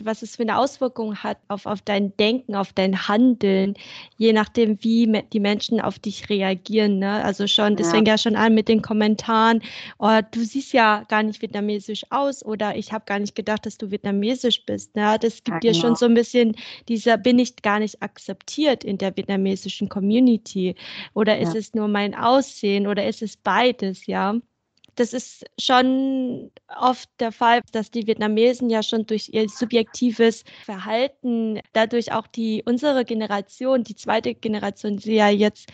[0.03, 3.75] was es für eine Auswirkung hat auf, auf dein Denken, auf dein Handeln,
[4.17, 6.99] je nachdem, wie die Menschen auf dich reagieren.
[6.99, 7.23] Ne?
[7.23, 7.93] Also schon, das ja.
[7.93, 9.61] fängt ja schon an mit den Kommentaren,
[9.99, 13.77] oh, du siehst ja gar nicht vietnamesisch aus oder ich habe gar nicht gedacht, dass
[13.77, 14.95] du vietnamesisch bist.
[14.95, 15.17] Ne?
[15.19, 15.81] Das gibt ja, dir genau.
[15.81, 16.55] schon so ein bisschen,
[16.87, 20.75] dieser bin ich gar nicht akzeptiert in der vietnamesischen Community.
[21.13, 21.47] Oder ja.
[21.47, 24.39] ist es nur mein Aussehen oder ist es beides, ja?
[24.95, 31.59] Das ist schon oft der Fall, dass die Vietnamesen ja schon durch ihr subjektives Verhalten,
[31.73, 35.71] dadurch auch die unsere Generation, die zweite Generation, die ja jetzt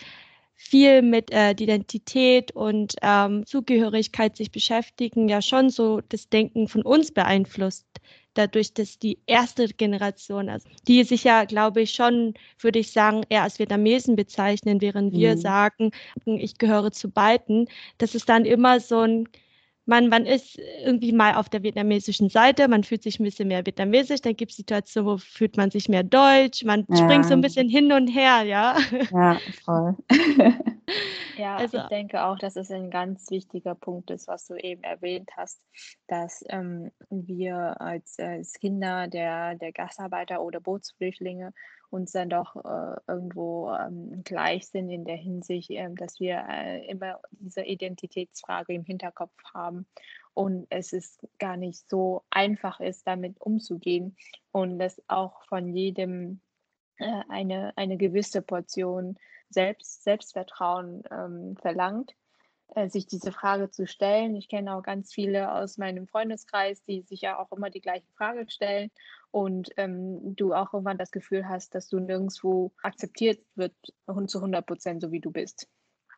[0.56, 6.84] viel mit äh, Identität und ähm, Zugehörigkeit sich beschäftigen, ja schon so das Denken von
[6.84, 7.88] uns beeinflusst
[8.34, 13.24] dadurch, dass die erste Generation, also die sich ja, glaube ich, schon, würde ich sagen,
[13.30, 15.39] eher als Vietnamesen bezeichnen, während wir mhm.
[15.39, 15.91] sagen,
[16.26, 17.67] ich gehöre zu beiden,
[17.98, 19.28] dass es dann immer so ein
[19.86, 23.65] man, man ist irgendwie mal auf der vietnamesischen Seite, man fühlt sich ein bisschen mehr
[23.65, 26.98] vietnamesisch, dann gibt es Situationen, wo fühlt man sich mehr deutsch, man ja.
[26.98, 28.78] springt so ein bisschen hin und her, ja.
[29.12, 29.96] Ja, voll.
[31.38, 34.84] ja, also, ich denke auch, dass es ein ganz wichtiger Punkt ist, was du eben
[34.84, 35.62] erwähnt hast,
[36.08, 41.54] dass ähm, wir als, als Kinder der, der Gastarbeiter oder Bootsflüchtlinge
[41.92, 46.86] uns dann doch äh, irgendwo ähm, gleich sind in der Hinsicht, äh, dass wir äh,
[46.88, 49.86] immer diese Identitätsfrage im Hinterkopf haben
[50.34, 54.16] und es ist gar nicht so einfach ist, damit umzugehen
[54.52, 56.42] und dass auch von jedem
[56.98, 59.18] äh, eine, eine gewisse Portion
[59.50, 62.16] Selbst, Selbstvertrauen ähm, verlangt
[62.88, 64.36] sich diese Frage zu stellen.
[64.36, 68.08] Ich kenne auch ganz viele aus meinem Freundeskreis, die sich ja auch immer die gleiche
[68.16, 68.92] Frage stellen
[69.32, 73.74] und ähm, du auch irgendwann das Gefühl hast, dass du nirgendwo akzeptiert wird
[74.28, 75.68] zu 100 Prozent, so wie du bist.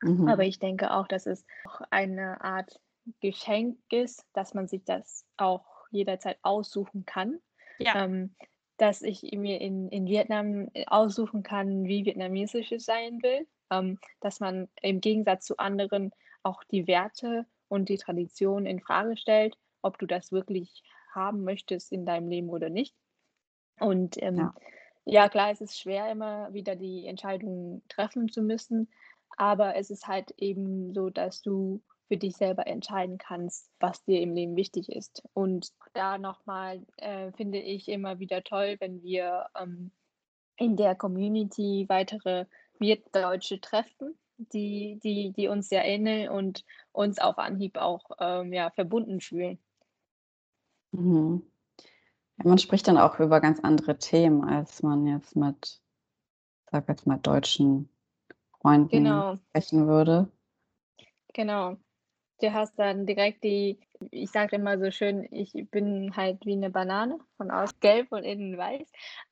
[0.02, 0.28] Mhm.
[0.28, 2.80] Aber ich denke auch, dass es auch eine Art
[3.20, 7.40] Geschenk ist, dass man sich das auch jederzeit aussuchen kann.
[7.80, 8.04] Ja.
[8.04, 8.36] Ähm,
[8.78, 13.48] dass ich mir in, in Vietnam aussuchen kann, wie vietnamesisch es sein will.
[13.70, 16.12] Ähm, dass man im Gegensatz zu anderen
[16.44, 21.92] auch die Werte und die Tradition in Frage stellt, ob du das wirklich haben möchtest
[21.92, 22.96] in deinem Leben oder nicht.
[23.80, 24.54] Und ähm, ja.
[25.06, 28.90] ja, klar, es ist schwer, immer wieder die Entscheidung treffen zu müssen,
[29.38, 34.22] aber es ist halt eben so, dass du für dich selber entscheiden kannst, was dir
[34.22, 35.24] im Leben wichtig ist.
[35.34, 39.92] Und da nochmal äh, finde ich immer wieder toll, wenn wir ähm,
[40.58, 42.46] in der Community weitere
[42.78, 44.16] Wirtdeutsche treffen
[44.52, 49.58] die, die, die uns sehr ähneln und uns auf Anhieb auch ähm, ja, verbunden fühlen.
[50.92, 51.44] Mhm.
[52.38, 55.82] Ja, man spricht dann auch über ganz andere Themen, als man jetzt mit,
[56.72, 57.90] sag jetzt mal, deutschen
[58.60, 59.36] Freunden genau.
[59.36, 60.32] sprechen würde.
[61.34, 61.78] Genau.
[62.40, 63.80] Du hast dann direkt die,
[64.12, 68.24] Ich sage immer so schön, ich bin halt wie eine Banane, von außen gelb und
[68.24, 68.88] innen weiß.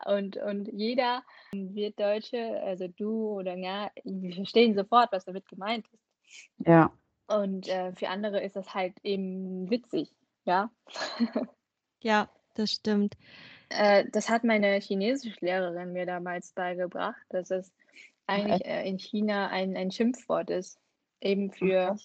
[0.06, 5.86] Und, und jeder wird Deutsche, also du oder ja, wir verstehen sofort, was damit gemeint
[5.92, 6.68] ist.
[6.68, 6.92] Ja.
[7.28, 10.70] Und äh, für andere ist das halt eben witzig, ja.
[12.02, 13.16] ja, das stimmt.
[13.70, 17.72] Äh, das hat meine Chinesischlehrerin mir damals beigebracht, dass es
[18.28, 20.80] eigentlich äh, in China ein, ein Schimpfwort ist,
[21.22, 21.98] eben für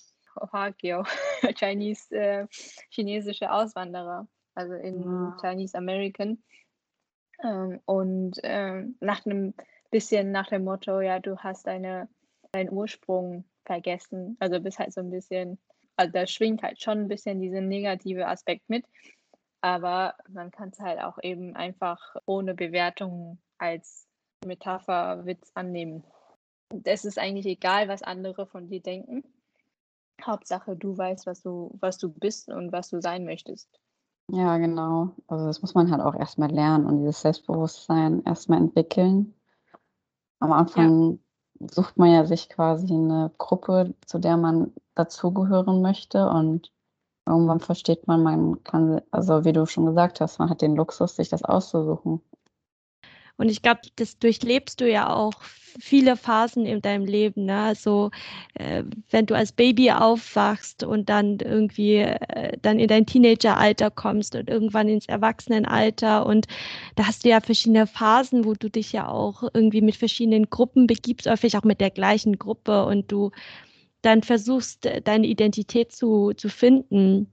[0.52, 1.04] Hokkio,
[1.58, 2.46] Chinese, äh,
[2.90, 5.36] chinesische Auswanderer, also in ah.
[5.40, 6.42] Chinese American.
[7.42, 9.54] Ähm, und ähm, nach einem
[9.90, 12.08] bisschen nach dem Motto, ja, du hast deine,
[12.52, 14.36] deinen Ursprung vergessen.
[14.40, 15.58] Also bist halt so ein bisschen,
[15.96, 18.84] also da schwingt halt schon ein bisschen dieser negative Aspekt mit.
[19.60, 24.06] Aber man kann es halt auch eben einfach ohne Bewertung als
[24.44, 26.04] Metapher, Witz annehmen.
[26.84, 29.24] Es ist eigentlich egal, was andere von dir denken.
[30.24, 33.68] Hauptsache, du weißt, was du, was du bist und was du sein möchtest.
[34.28, 35.10] Ja, genau.
[35.28, 39.34] Also das muss man halt auch erstmal lernen und dieses Selbstbewusstsein erstmal entwickeln.
[40.40, 41.20] Am Anfang
[41.60, 41.66] ja.
[41.70, 46.72] sucht man ja sich quasi eine Gruppe, zu der man dazugehören möchte und
[47.24, 51.16] irgendwann versteht man, man kann, also wie du schon gesagt hast, man hat den Luxus,
[51.16, 52.20] sich das auszusuchen.
[53.36, 55.34] Und ich glaube, das durchlebst du ja auch
[55.78, 57.44] viele Phasen in deinem Leben.
[57.44, 57.60] Ne?
[57.60, 58.10] Also
[58.54, 64.34] äh, wenn du als Baby aufwachst und dann irgendwie äh, dann in dein Teenageralter kommst
[64.36, 66.46] und irgendwann ins Erwachsenenalter und
[66.94, 70.86] da hast du ja verschiedene Phasen, wo du dich ja auch irgendwie mit verschiedenen Gruppen
[70.86, 73.30] begibst, vielleicht auch mit der gleichen Gruppe und du
[74.02, 77.32] dann versuchst, deine Identität zu, zu finden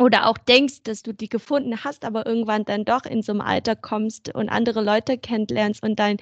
[0.00, 3.42] oder auch denkst, dass du die gefunden hast, aber irgendwann dann doch in so einem
[3.42, 6.16] Alter kommst und andere Leute kennenlernst und dein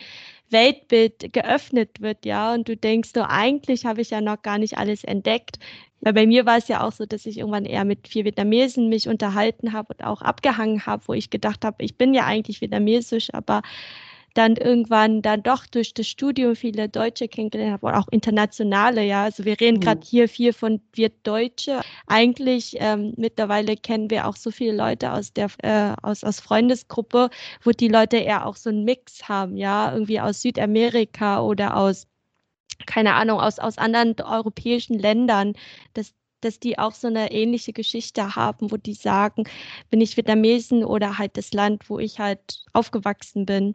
[0.50, 4.78] Weltbild geöffnet wird, ja, und du denkst, so eigentlich habe ich ja noch gar nicht
[4.78, 5.58] alles entdeckt.
[6.00, 8.88] Weil bei mir war es ja auch so, dass ich irgendwann eher mit vier Vietnamesen
[8.88, 12.60] mich unterhalten habe und auch abgehangen habe, wo ich gedacht habe, ich bin ja eigentlich
[12.60, 13.62] vietnamesisch, aber
[14.38, 19.24] dann irgendwann dann doch durch das Studium viele Deutsche kennengelernt habe und auch internationale, ja.
[19.24, 19.80] Also wir reden mhm.
[19.80, 21.80] gerade hier viel von wir Deutsche.
[22.06, 27.30] Eigentlich ähm, mittlerweile kennen wir auch so viele Leute aus der äh, aus, aus Freundesgruppe,
[27.64, 32.06] wo die Leute eher auch so einen Mix haben, ja, irgendwie aus Südamerika oder aus
[32.86, 35.54] keine Ahnung, aus, aus anderen europäischen Ländern,
[35.94, 39.44] dass, dass die auch so eine ähnliche Geschichte haben, wo die sagen,
[39.90, 43.74] bin ich Vietnamesen oder halt das Land, wo ich halt aufgewachsen bin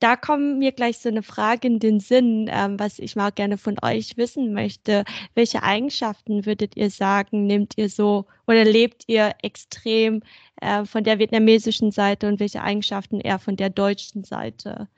[0.00, 3.58] da kommt mir gleich so eine Frage in den Sinn, ähm, was ich mal gerne
[3.58, 5.04] von euch wissen möchte.
[5.34, 10.22] Welche Eigenschaften würdet ihr sagen, nehmt ihr so oder lebt ihr extrem
[10.60, 14.88] äh, von der vietnamesischen Seite und welche Eigenschaften eher von der deutschen Seite?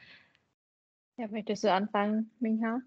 [1.16, 2.80] Ja, möchtest du anfangen, Mingha?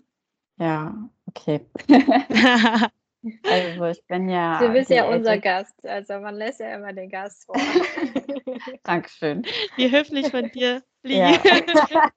[0.57, 1.61] Ja, okay.
[3.43, 4.59] Also ich bin ja.
[4.59, 7.55] Du bist ja unser Gast, also man lässt ja immer den Gast vor.
[8.83, 9.45] Dankeschön.
[9.77, 11.19] Wie höflich von dir, Lee.
[11.19, 11.33] Ja.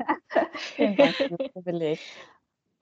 [0.54, 2.00] Vielen Dank für das Privileg.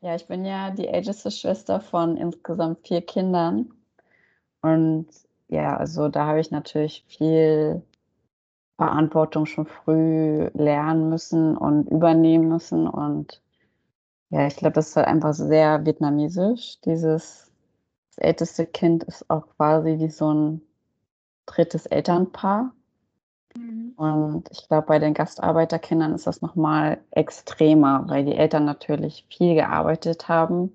[0.00, 3.72] Ja, ich bin ja die älteste Schwester von insgesamt vier Kindern.
[4.62, 5.08] Und
[5.48, 7.82] ja, also da habe ich natürlich viel
[8.76, 12.86] Verantwortung schon früh lernen müssen und übernehmen müssen.
[12.88, 13.42] Und
[14.30, 17.53] ja, ich glaube, das ist halt einfach sehr vietnamesisch, dieses
[18.14, 20.62] das älteste Kind ist auch quasi wie so ein
[21.46, 22.72] drittes Elternpaar.
[23.56, 23.92] Mhm.
[23.96, 29.54] Und ich glaube, bei den Gastarbeiterkindern ist das nochmal extremer, weil die Eltern natürlich viel
[29.54, 30.74] gearbeitet haben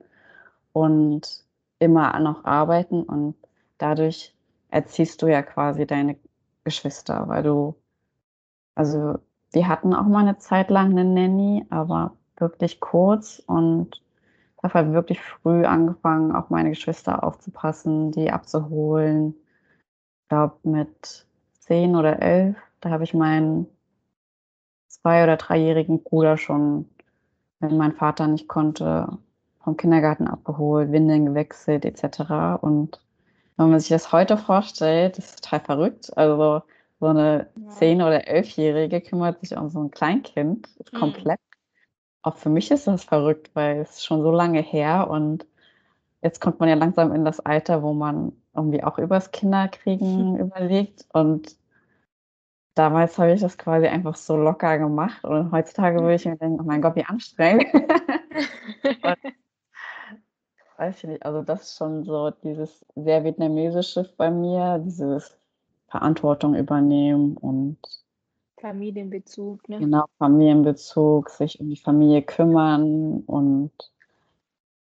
[0.74, 1.44] und
[1.80, 3.36] immer noch arbeiten und
[3.78, 4.36] dadurch
[4.70, 6.18] erziehst du ja quasi deine
[6.66, 7.76] Geschwister, weil du,
[8.76, 9.18] also
[9.52, 14.02] wir hatten auch mal eine Zeit lang eine Nanny, aber wirklich kurz und
[14.64, 19.36] habe halt wirklich früh angefangen, auf meine Geschwister aufzupassen, die abzuholen.
[20.24, 21.26] Ich glaube, mit
[21.60, 23.68] zehn oder elf, da habe ich meinen
[24.88, 26.90] zwei- oder dreijährigen Bruder schon,
[27.60, 29.18] wenn mein Vater nicht konnte,
[29.64, 32.62] vom Kindergarten abgeholt, Windeln gewechselt etc.
[32.62, 33.02] Und
[33.58, 36.18] wenn man sich das heute vorstellt, das ist total verrückt.
[36.18, 36.64] Also
[37.00, 40.98] so eine zehn- oder elfjährige kümmert sich um so ein Kleinkind mhm.
[40.98, 41.40] komplett
[42.22, 45.46] auch für mich ist das verrückt, weil es schon so lange her und
[46.22, 51.06] jetzt kommt man ja langsam in das Alter, wo man irgendwie auch übers Kinderkriegen überlegt
[51.14, 51.56] und
[52.76, 56.60] damals habe ich das quasi einfach so locker gemacht und heutzutage würde ich mir denken,
[56.62, 57.68] oh mein Gott, wie anstrengend.
[60.80, 65.38] weiß ich nicht, also das ist schon so dieses sehr vietnamesische bei mir, dieses
[65.90, 67.78] Verantwortung übernehmen und
[68.60, 69.80] Familienbezug, ne?
[69.80, 73.72] Genau, Familienbezug, sich um die Familie kümmern und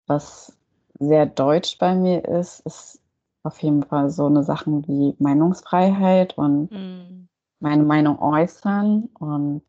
[0.07, 0.57] was
[0.99, 3.01] sehr deutsch bei mir ist, ist
[3.43, 7.27] auf jeden Fall so eine Sachen wie Meinungsfreiheit und mhm.
[7.59, 9.09] meine Meinung äußern.
[9.17, 9.63] Und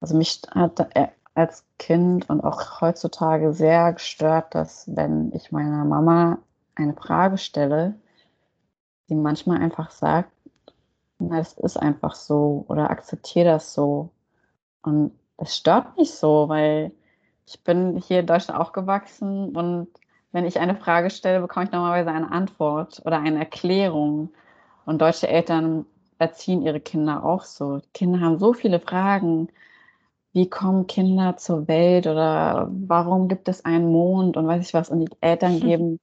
[0.00, 0.88] also mich hat
[1.34, 6.38] als Kind und auch heutzutage sehr gestört, dass wenn ich meiner Mama
[6.74, 7.94] eine Frage stelle,
[9.06, 10.30] sie manchmal einfach sagt,
[11.18, 14.10] na, es ist einfach so oder akzeptiere das so.
[14.82, 16.92] Und das stört mich so, weil
[17.46, 19.88] ich bin hier in Deutschland aufgewachsen und
[20.32, 24.30] wenn ich eine Frage stelle, bekomme ich normalerweise eine Antwort oder eine Erklärung.
[24.84, 25.86] Und deutsche Eltern
[26.18, 27.80] erziehen ihre Kinder auch so.
[27.94, 29.48] Kinder haben so viele Fragen.
[30.32, 34.90] Wie kommen Kinder zur Welt oder warum gibt es einen Mond und weiß ich was?
[34.90, 36.00] Und die Eltern geben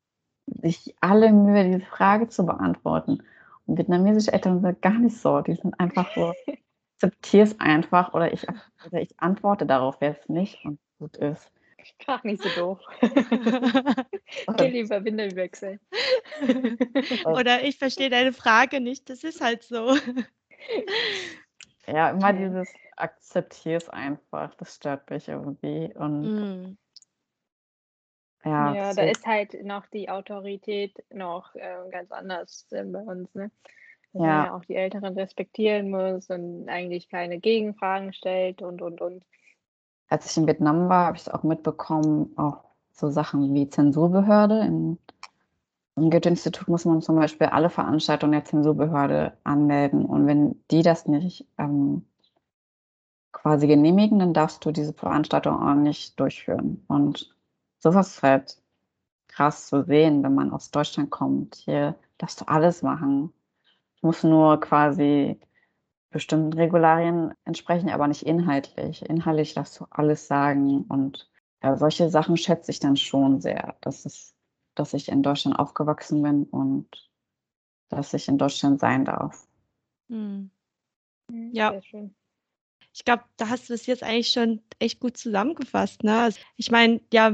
[0.48, 3.24] sich alle Mühe, diese Frage zu beantworten.
[3.78, 5.42] Vietnamesische Eltern sind gar nicht so.
[5.42, 6.34] Die sind einfach so,
[7.02, 8.46] akzeptiere es einfach oder ich,
[8.86, 11.52] oder ich antworte darauf jetzt nicht und gut ist.
[12.06, 12.80] Gar nicht so doof.
[14.48, 15.80] okay, lieber Windelwechsel.
[17.26, 19.98] Oder ich verstehe deine Frage nicht, das ist halt so.
[21.88, 25.92] Ja, immer dieses akzeptiere es einfach, das stört mich irgendwie.
[25.96, 26.78] Und mm.
[28.44, 33.34] Ja, ja da ist halt noch die Autorität noch äh, ganz anders äh, bei uns,
[33.36, 33.52] ne?
[34.14, 34.28] Dass ja.
[34.28, 39.24] man ja auch die Älteren respektieren muss und eigentlich keine Gegenfragen stellt und und und
[40.12, 44.60] als ich in Vietnam war, habe ich es auch mitbekommen, auch so Sachen wie Zensurbehörde.
[44.60, 44.98] In,
[45.96, 50.06] Im Goethe-Institut muss man zum Beispiel alle Veranstaltungen der Zensurbehörde anmelden.
[50.06, 52.06] Und wenn die das nicht ähm,
[53.32, 56.84] quasi genehmigen, dann darfst du diese Veranstaltung auch nicht durchführen.
[56.90, 57.34] Und
[57.82, 58.62] sowas ist halt
[59.28, 61.56] krass zu sehen, wenn man aus Deutschland kommt.
[61.56, 63.34] Hier darfst du alles machen.
[63.96, 65.40] Ich muss nur quasi
[66.10, 69.02] bestimmten Regularien entsprechen, aber nicht inhaltlich.
[69.04, 71.30] Inhaltlich darfst du alles sagen und
[71.64, 74.36] ja, solche Sachen schätze ich dann schon sehr, dass, es,
[74.76, 77.10] dass ich in Deutschland aufgewachsen bin und
[77.90, 79.48] dass ich in Deutschland sein darf.
[80.10, 80.50] Hm.
[81.52, 81.80] Ja.
[82.94, 86.04] Ich glaube, da hast du es jetzt eigentlich schon echt gut zusammengefasst.
[86.04, 86.20] Ne?
[86.20, 87.32] Also ich meine, ja,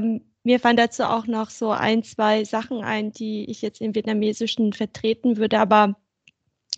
[0.48, 4.72] mir fallen dazu auch noch so ein, zwei Sachen ein, die ich jetzt im Vietnamesischen
[4.72, 5.94] vertreten würde, aber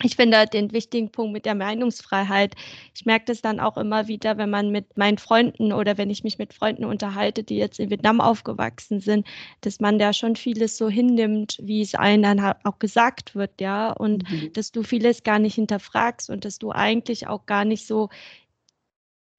[0.03, 2.57] ich finde den wichtigen Punkt mit der Meinungsfreiheit.
[2.97, 6.25] Ich merke das dann auch immer wieder, wenn man mit meinen Freunden oder wenn ich
[6.25, 9.25] mich mit Freunden unterhalte, die jetzt in Vietnam aufgewachsen sind,
[9.61, 13.93] dass man da schon vieles so hinnimmt, wie es allen dann auch gesagt wird, ja,
[13.93, 14.53] und mhm.
[14.53, 18.09] dass du vieles gar nicht hinterfragst und dass du eigentlich auch gar nicht so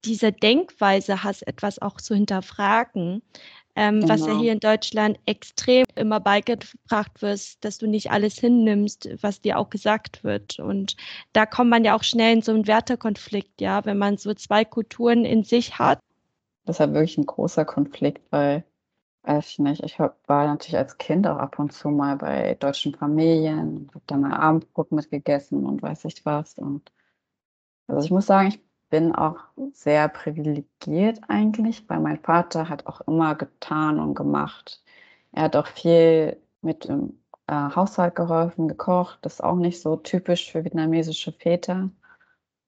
[0.04, 3.22] diese Denkweise hast, etwas auch zu hinterfragen
[3.74, 4.12] ähm, genau.
[4.12, 4.40] was ja genau.
[4.40, 9.70] hier in Deutschland extrem immer beigebracht wird, dass du nicht alles hinnimmst, was dir auch
[9.70, 10.58] gesagt wird.
[10.58, 10.96] Und
[11.32, 14.64] da kommt man ja auch schnell in so einen Wertekonflikt, ja, wenn man so zwei
[14.64, 16.00] Kulturen in sich hat.
[16.64, 18.64] Das ist ja wirklich ein großer Konflikt, weil,
[19.22, 22.94] weiß ich nicht, ich war natürlich als Kind auch ab und zu mal bei deutschen
[22.94, 26.58] Familien, habe da mal Abendbrot mitgegessen und weiß ich was.
[26.58, 26.92] Und
[27.88, 28.60] also ich muss sagen, ich
[28.92, 29.38] bin auch
[29.72, 34.82] sehr privilegiert eigentlich, weil mein Vater hat auch immer getan und gemacht.
[35.32, 39.18] Er hat auch viel mit dem äh, Haushalt geholfen, gekocht.
[39.22, 41.88] Das ist auch nicht so typisch für vietnamesische Väter.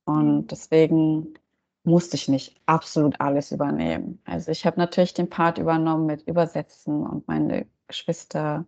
[0.07, 0.47] Und mhm.
[0.47, 1.35] deswegen
[1.83, 4.19] musste ich nicht absolut alles übernehmen.
[4.25, 8.65] Also ich habe natürlich den Part übernommen mit Übersetzen und meine Geschwister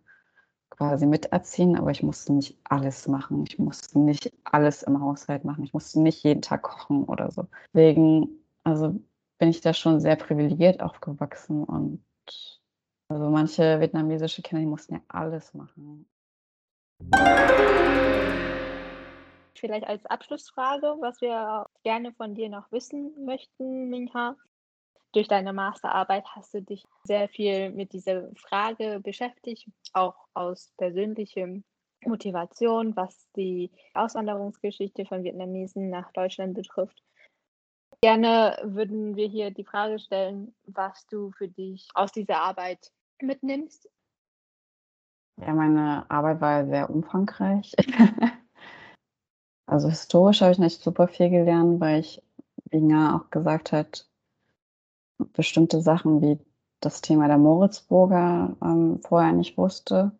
[0.77, 3.43] quasi miterziehen, aber ich musste nicht alles machen.
[3.47, 5.63] Ich musste nicht alles im Haushalt machen.
[5.63, 7.47] Ich musste nicht jeden Tag kochen oder so.
[7.73, 8.29] Deswegen,
[8.63, 8.99] also
[9.39, 12.03] bin ich da schon sehr privilegiert aufgewachsen und
[13.09, 16.07] also manche vietnamesische Kinder, die mussten ja alles machen.
[19.55, 24.35] Vielleicht als Abschlussfrage, was wir gerne von dir noch wissen möchten, Minha
[25.13, 31.47] durch deine Masterarbeit hast du dich sehr viel mit dieser Frage beschäftigt, auch aus persönlicher
[32.05, 37.03] Motivation, was die Auswanderungsgeschichte von Vietnamesen nach Deutschland betrifft.
[38.01, 43.89] Gerne würden wir hier die Frage stellen, was du für dich aus dieser Arbeit mitnimmst.
[45.41, 47.75] Ja, meine Arbeit war sehr umfangreich.
[49.65, 52.21] also historisch habe ich nicht super viel gelernt, weil ich,
[52.69, 54.06] wie Inga auch gesagt hat,
[55.33, 56.39] bestimmte Sachen wie
[56.79, 60.11] das Thema der Moritzburger ähm, vorher nicht wusste.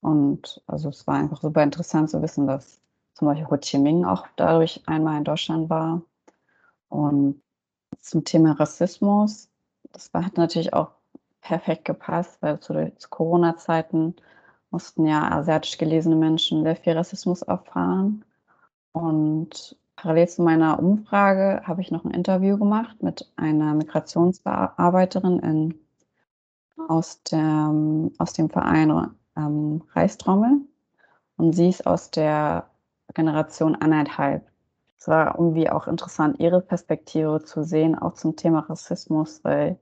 [0.00, 2.80] Und also es war einfach super interessant zu wissen, dass
[3.14, 6.02] zum Beispiel Ho Chi Minh auch dadurch einmal in Deutschland war.
[6.88, 7.42] Und
[7.98, 9.48] zum Thema Rassismus,
[9.92, 10.92] das hat natürlich auch
[11.42, 14.16] perfekt gepasst, weil zu, zu Corona-Zeiten
[14.70, 18.24] mussten ja asiatisch gelesene Menschen sehr viel Rassismus erfahren.
[18.92, 25.74] Und Parallel zu meiner Umfrage habe ich noch ein Interview gemacht mit einer Migrationsbearbeiterin in,
[26.88, 27.70] aus, der,
[28.16, 30.62] aus dem Verein ähm, Reichstrommel.
[31.36, 32.70] Und sie ist aus der
[33.12, 34.50] Generation anderthalb.
[34.96, 39.78] Es war irgendwie auch interessant, ihre Perspektive zu sehen, auch zum Thema Rassismus, weil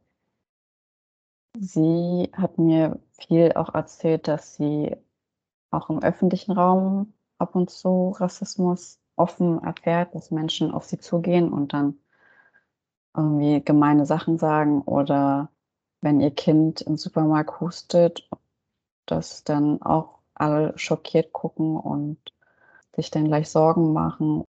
[1.60, 4.96] sie hat mir viel auch erzählt, dass sie
[5.70, 11.52] auch im öffentlichen Raum ab und zu Rassismus offen erfährt, dass Menschen auf sie zugehen
[11.52, 11.98] und dann
[13.16, 15.50] irgendwie gemeine Sachen sagen oder
[16.00, 18.28] wenn ihr Kind im Supermarkt hustet,
[19.06, 22.18] dass dann auch alle schockiert gucken und
[22.94, 24.44] sich dann gleich Sorgen machen.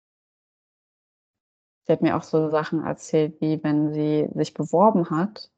[1.86, 5.50] Sie hat mir auch so Sachen erzählt, wie wenn sie sich beworben hat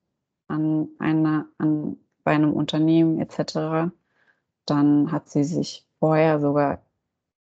[0.48, 3.92] an einer, an, bei einem Unternehmen etc.,
[4.66, 6.82] dann hat sie sich vorher sogar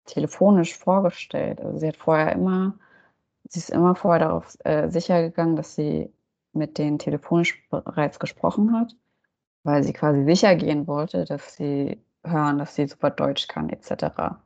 [0.05, 1.61] telefonisch vorgestellt.
[1.61, 2.77] Also sie hat vorher immer,
[3.49, 6.11] sie ist immer vorher darauf äh, sicher gegangen, dass sie
[6.53, 8.95] mit denen telefonisch bereits gesprochen hat,
[9.63, 14.37] weil sie quasi sicher gehen wollte, dass sie hören, dass sie super Deutsch kann, etc.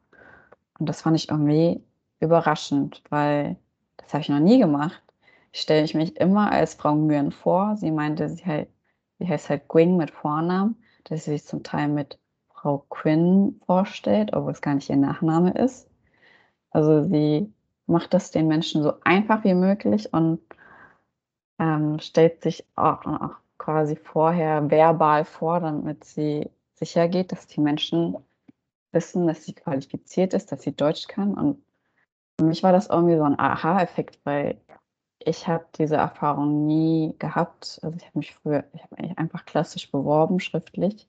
[0.80, 1.84] Und das fand ich irgendwie
[2.20, 3.58] überraschend, weil
[3.98, 5.02] das habe ich noch nie gemacht.
[5.54, 7.76] Stelle ich mich immer als Frau Nguyen vor.
[7.78, 8.70] Sie meinte, sie, halt,
[9.20, 12.20] sie heißt halt Gwing mit Vornamen, dass sie sich zum Teil mit
[12.68, 15.90] Frau Quinn vorstellt, obwohl es gar nicht ihr Nachname ist.
[16.70, 17.50] Also sie
[17.86, 20.42] macht das den Menschen so einfach wie möglich und
[21.60, 27.62] ähm, stellt sich auch, auch quasi vorher verbal vor, damit sie sicher geht, dass die
[27.62, 28.18] Menschen
[28.92, 31.36] wissen, dass sie qualifiziert ist, dass sie Deutsch kann.
[31.36, 31.64] Und
[32.38, 34.60] für mich war das irgendwie so ein Aha-Effekt, weil
[35.20, 37.80] ich habe diese Erfahrung nie gehabt.
[37.82, 41.08] Also ich habe mich früher, ich habe mich einfach klassisch beworben, schriftlich.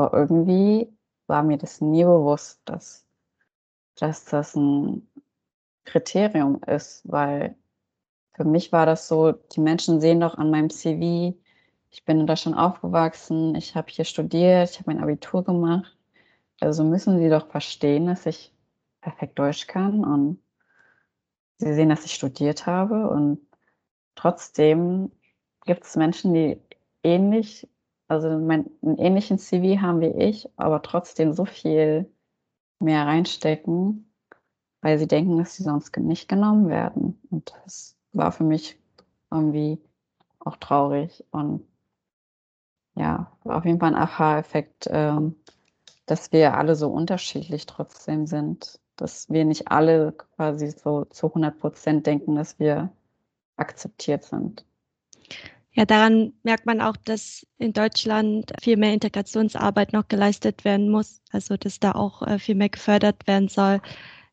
[0.00, 0.90] Aber irgendwie
[1.26, 3.06] war mir das nie bewusst, dass,
[3.96, 5.06] dass das ein
[5.84, 7.54] Kriterium ist, weil
[8.32, 11.34] für mich war das so, die Menschen sehen doch an meinem CV,
[11.90, 15.94] ich bin in Deutschland aufgewachsen, ich habe hier studiert, ich habe mein Abitur gemacht.
[16.60, 18.54] Also müssen sie doch verstehen, dass ich
[19.02, 20.42] perfekt Deutsch kann und
[21.58, 23.38] sie sehen, dass ich studiert habe und
[24.14, 25.12] trotzdem
[25.66, 26.58] gibt es Menschen, die
[27.02, 27.68] ähnlich
[28.10, 32.10] also mein, einen ähnlichen CV haben wie ich, aber trotzdem so viel
[32.80, 34.12] mehr reinstecken,
[34.80, 37.20] weil sie denken, dass sie sonst nicht genommen werden.
[37.30, 38.80] Und das war für mich
[39.30, 39.78] irgendwie
[40.40, 41.64] auch traurig und
[42.96, 45.36] ja, war auf jeden Fall ein Aha-Effekt, ähm,
[46.06, 51.58] dass wir alle so unterschiedlich trotzdem sind, dass wir nicht alle quasi so zu 100
[51.60, 52.90] Prozent denken, dass wir
[53.56, 54.64] akzeptiert sind.
[55.72, 61.22] Ja, daran merkt man auch, dass in Deutschland viel mehr Integrationsarbeit noch geleistet werden muss.
[61.30, 63.80] Also, dass da auch äh, viel mehr gefördert werden soll,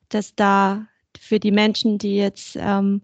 [0.10, 0.88] dass da
[1.20, 3.02] für die Menschen, die jetzt ähm,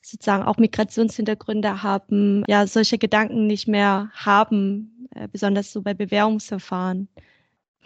[0.00, 7.08] sozusagen auch Migrationshintergründe haben, ja, solche Gedanken nicht mehr haben, äh, besonders so bei Bewährungsverfahren.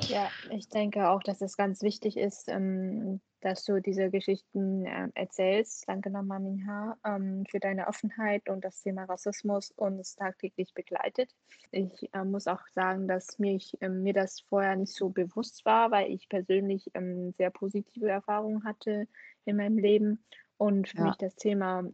[0.01, 5.09] Ja, ich denke auch, dass es ganz wichtig ist, ähm, dass du diese Geschichten äh,
[5.15, 5.89] erzählst.
[5.89, 11.35] Danke nochmal, Minha, ähm, für deine Offenheit und das Thema Rassismus uns tagtäglich begleitet.
[11.71, 15.91] Ich äh, muss auch sagen, dass mich, äh, mir das vorher nicht so bewusst war,
[15.91, 19.09] weil ich persönlich ähm, sehr positive Erfahrungen hatte
[19.45, 20.25] in meinem Leben
[20.59, 21.05] und für ja.
[21.05, 21.85] mich das Thema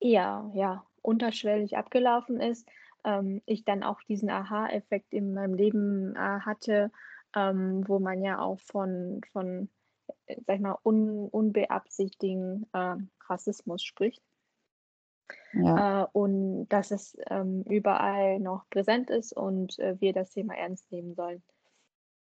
[0.00, 2.68] eher ja, unterschwellig abgelaufen ist
[3.08, 6.90] ähm, ich dann auch diesen Aha-Effekt in meinem Leben äh, hatte,
[7.34, 9.70] ähm, wo man ja auch von, von
[10.26, 12.96] äh, sag ich mal, un, unbeabsichtigten äh,
[13.26, 14.22] Rassismus spricht.
[15.54, 16.02] Ja.
[16.02, 20.90] Äh, und dass es ähm, überall noch präsent ist und äh, wir das Thema ernst
[20.92, 21.42] nehmen sollen.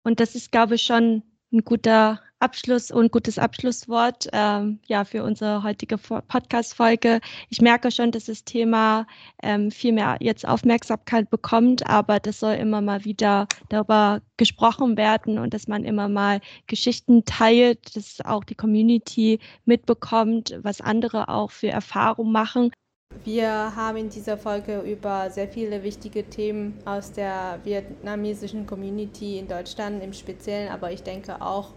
[0.03, 1.23] Und das ist, glaube ich, schon
[1.55, 7.21] ein guter Abschluss und gutes Abschlusswort ähm, ja, für unsere heutige Podcast-Folge.
[7.49, 9.07] Ich merke schon, dass das Thema
[9.43, 15.39] ähm, viel mehr jetzt Aufmerksamkeit bekommt, aber das soll immer mal wieder darüber gesprochen werden
[15.39, 21.51] und dass man immer mal Geschichten teilt, dass auch die Community mitbekommt, was andere auch
[21.53, 22.73] für Erfahrungen machen.
[23.23, 29.47] Wir haben in dieser Folge über sehr viele wichtige Themen aus der vietnamesischen Community in
[29.47, 31.71] Deutschland im Speziellen, aber ich denke auch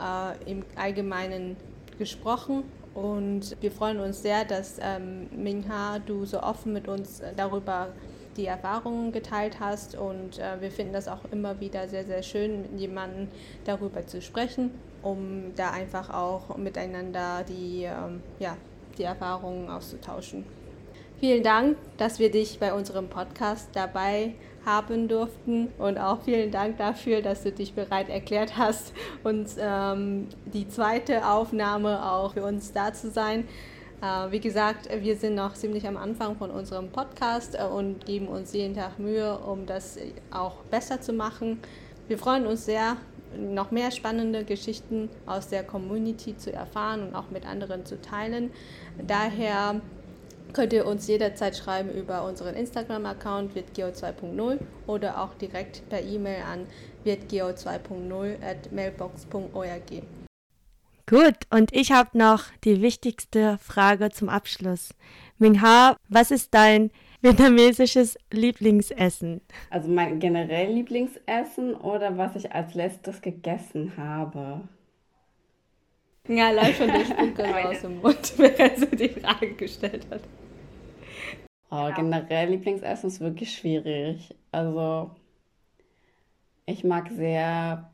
[0.00, 1.56] äh, im Allgemeinen
[1.98, 2.62] gesprochen.
[2.94, 7.88] Und wir freuen uns sehr, dass ähm, Mingha, du so offen mit uns darüber
[8.36, 9.96] die Erfahrungen geteilt hast.
[9.96, 13.28] Und äh, wir finden das auch immer wieder sehr, sehr schön, mit jemandem
[13.64, 14.70] darüber zu sprechen,
[15.02, 18.56] um da einfach auch miteinander die, ähm, ja,
[18.96, 20.44] die Erfahrungen auszutauschen.
[21.24, 24.34] Vielen Dank, dass wir dich bei unserem Podcast dabei
[24.66, 30.28] haben durften und auch vielen Dank dafür, dass du dich bereit erklärt hast, uns ähm,
[30.44, 33.48] die zweite Aufnahme auch für uns da zu sein.
[34.02, 38.28] Äh, wie gesagt, wir sind noch ziemlich am Anfang von unserem Podcast äh, und geben
[38.28, 39.96] uns jeden Tag Mühe, um das
[40.30, 41.58] auch besser zu machen.
[42.06, 42.98] Wir freuen uns sehr
[43.34, 48.50] noch mehr spannende Geschichten aus der Community zu erfahren und auch mit anderen zu teilen.
[49.06, 49.80] Daher
[50.54, 56.42] könnt ihr uns jederzeit schreiben über unseren Instagram-Account wirtgeo 2.0 oder auch direkt per E-Mail
[56.50, 56.66] an
[57.04, 60.02] wirtgeo2.0 at mailbox.org.
[61.06, 64.94] Gut, und ich habe noch die wichtigste Frage zum Abschluss.
[65.38, 66.90] Mingha, was ist dein
[67.20, 69.42] vietnamesisches Lieblingsessen?
[69.68, 74.62] Also mein generell Lieblingsessen oder was ich als letztes gegessen habe?
[76.26, 80.22] Ja, allein schon der Spucke aus dem Mund, während sie die Frage gestellt hat.
[81.76, 84.32] Oh, generell Lieblingsessen ist wirklich schwierig.
[84.52, 85.10] Also
[86.66, 87.90] ich mag sehr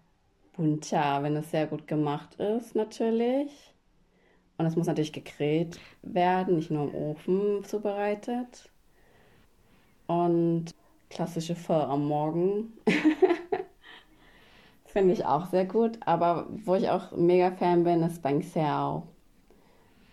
[0.54, 3.50] bunter, wenn es sehr gut gemacht ist, natürlich.
[4.58, 8.68] Und es muss natürlich gegrillt werden, nicht nur im Ofen zubereitet.
[10.06, 10.74] Und
[11.08, 12.74] klassische Pho am Morgen.
[14.84, 15.98] Finde ich auch sehr gut.
[16.04, 19.06] Aber wo ich auch mega Fan bin, ist Bang Sao.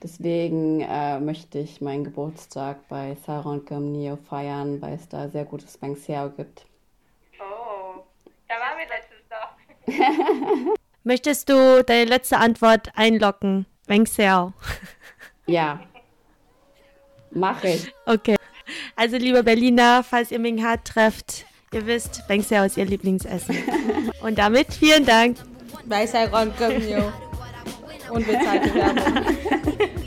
[0.03, 5.45] Deswegen äh, möchte ich meinen Geburtstag bei Sarah und Neo feiern, weil es da sehr
[5.45, 6.65] gutes Bang Sao gibt.
[7.39, 8.03] Oh,
[8.47, 10.75] da waren wir letztes doch.
[11.03, 13.65] Möchtest du deine letzte Antwort einlocken?
[13.87, 14.53] Bang Sao.
[15.47, 15.79] Ja.
[17.31, 17.93] Mache ich.
[18.05, 18.35] Okay.
[18.95, 23.57] Also, liebe Berliner, falls ihr Ming Hart trefft, ihr wisst, Bang Sao ist ihr Lieblingsessen.
[24.21, 25.37] Und damit vielen Dank.
[25.85, 27.11] Bei Saigon Gomyo.
[28.09, 29.37] Unbezahlte Werbung.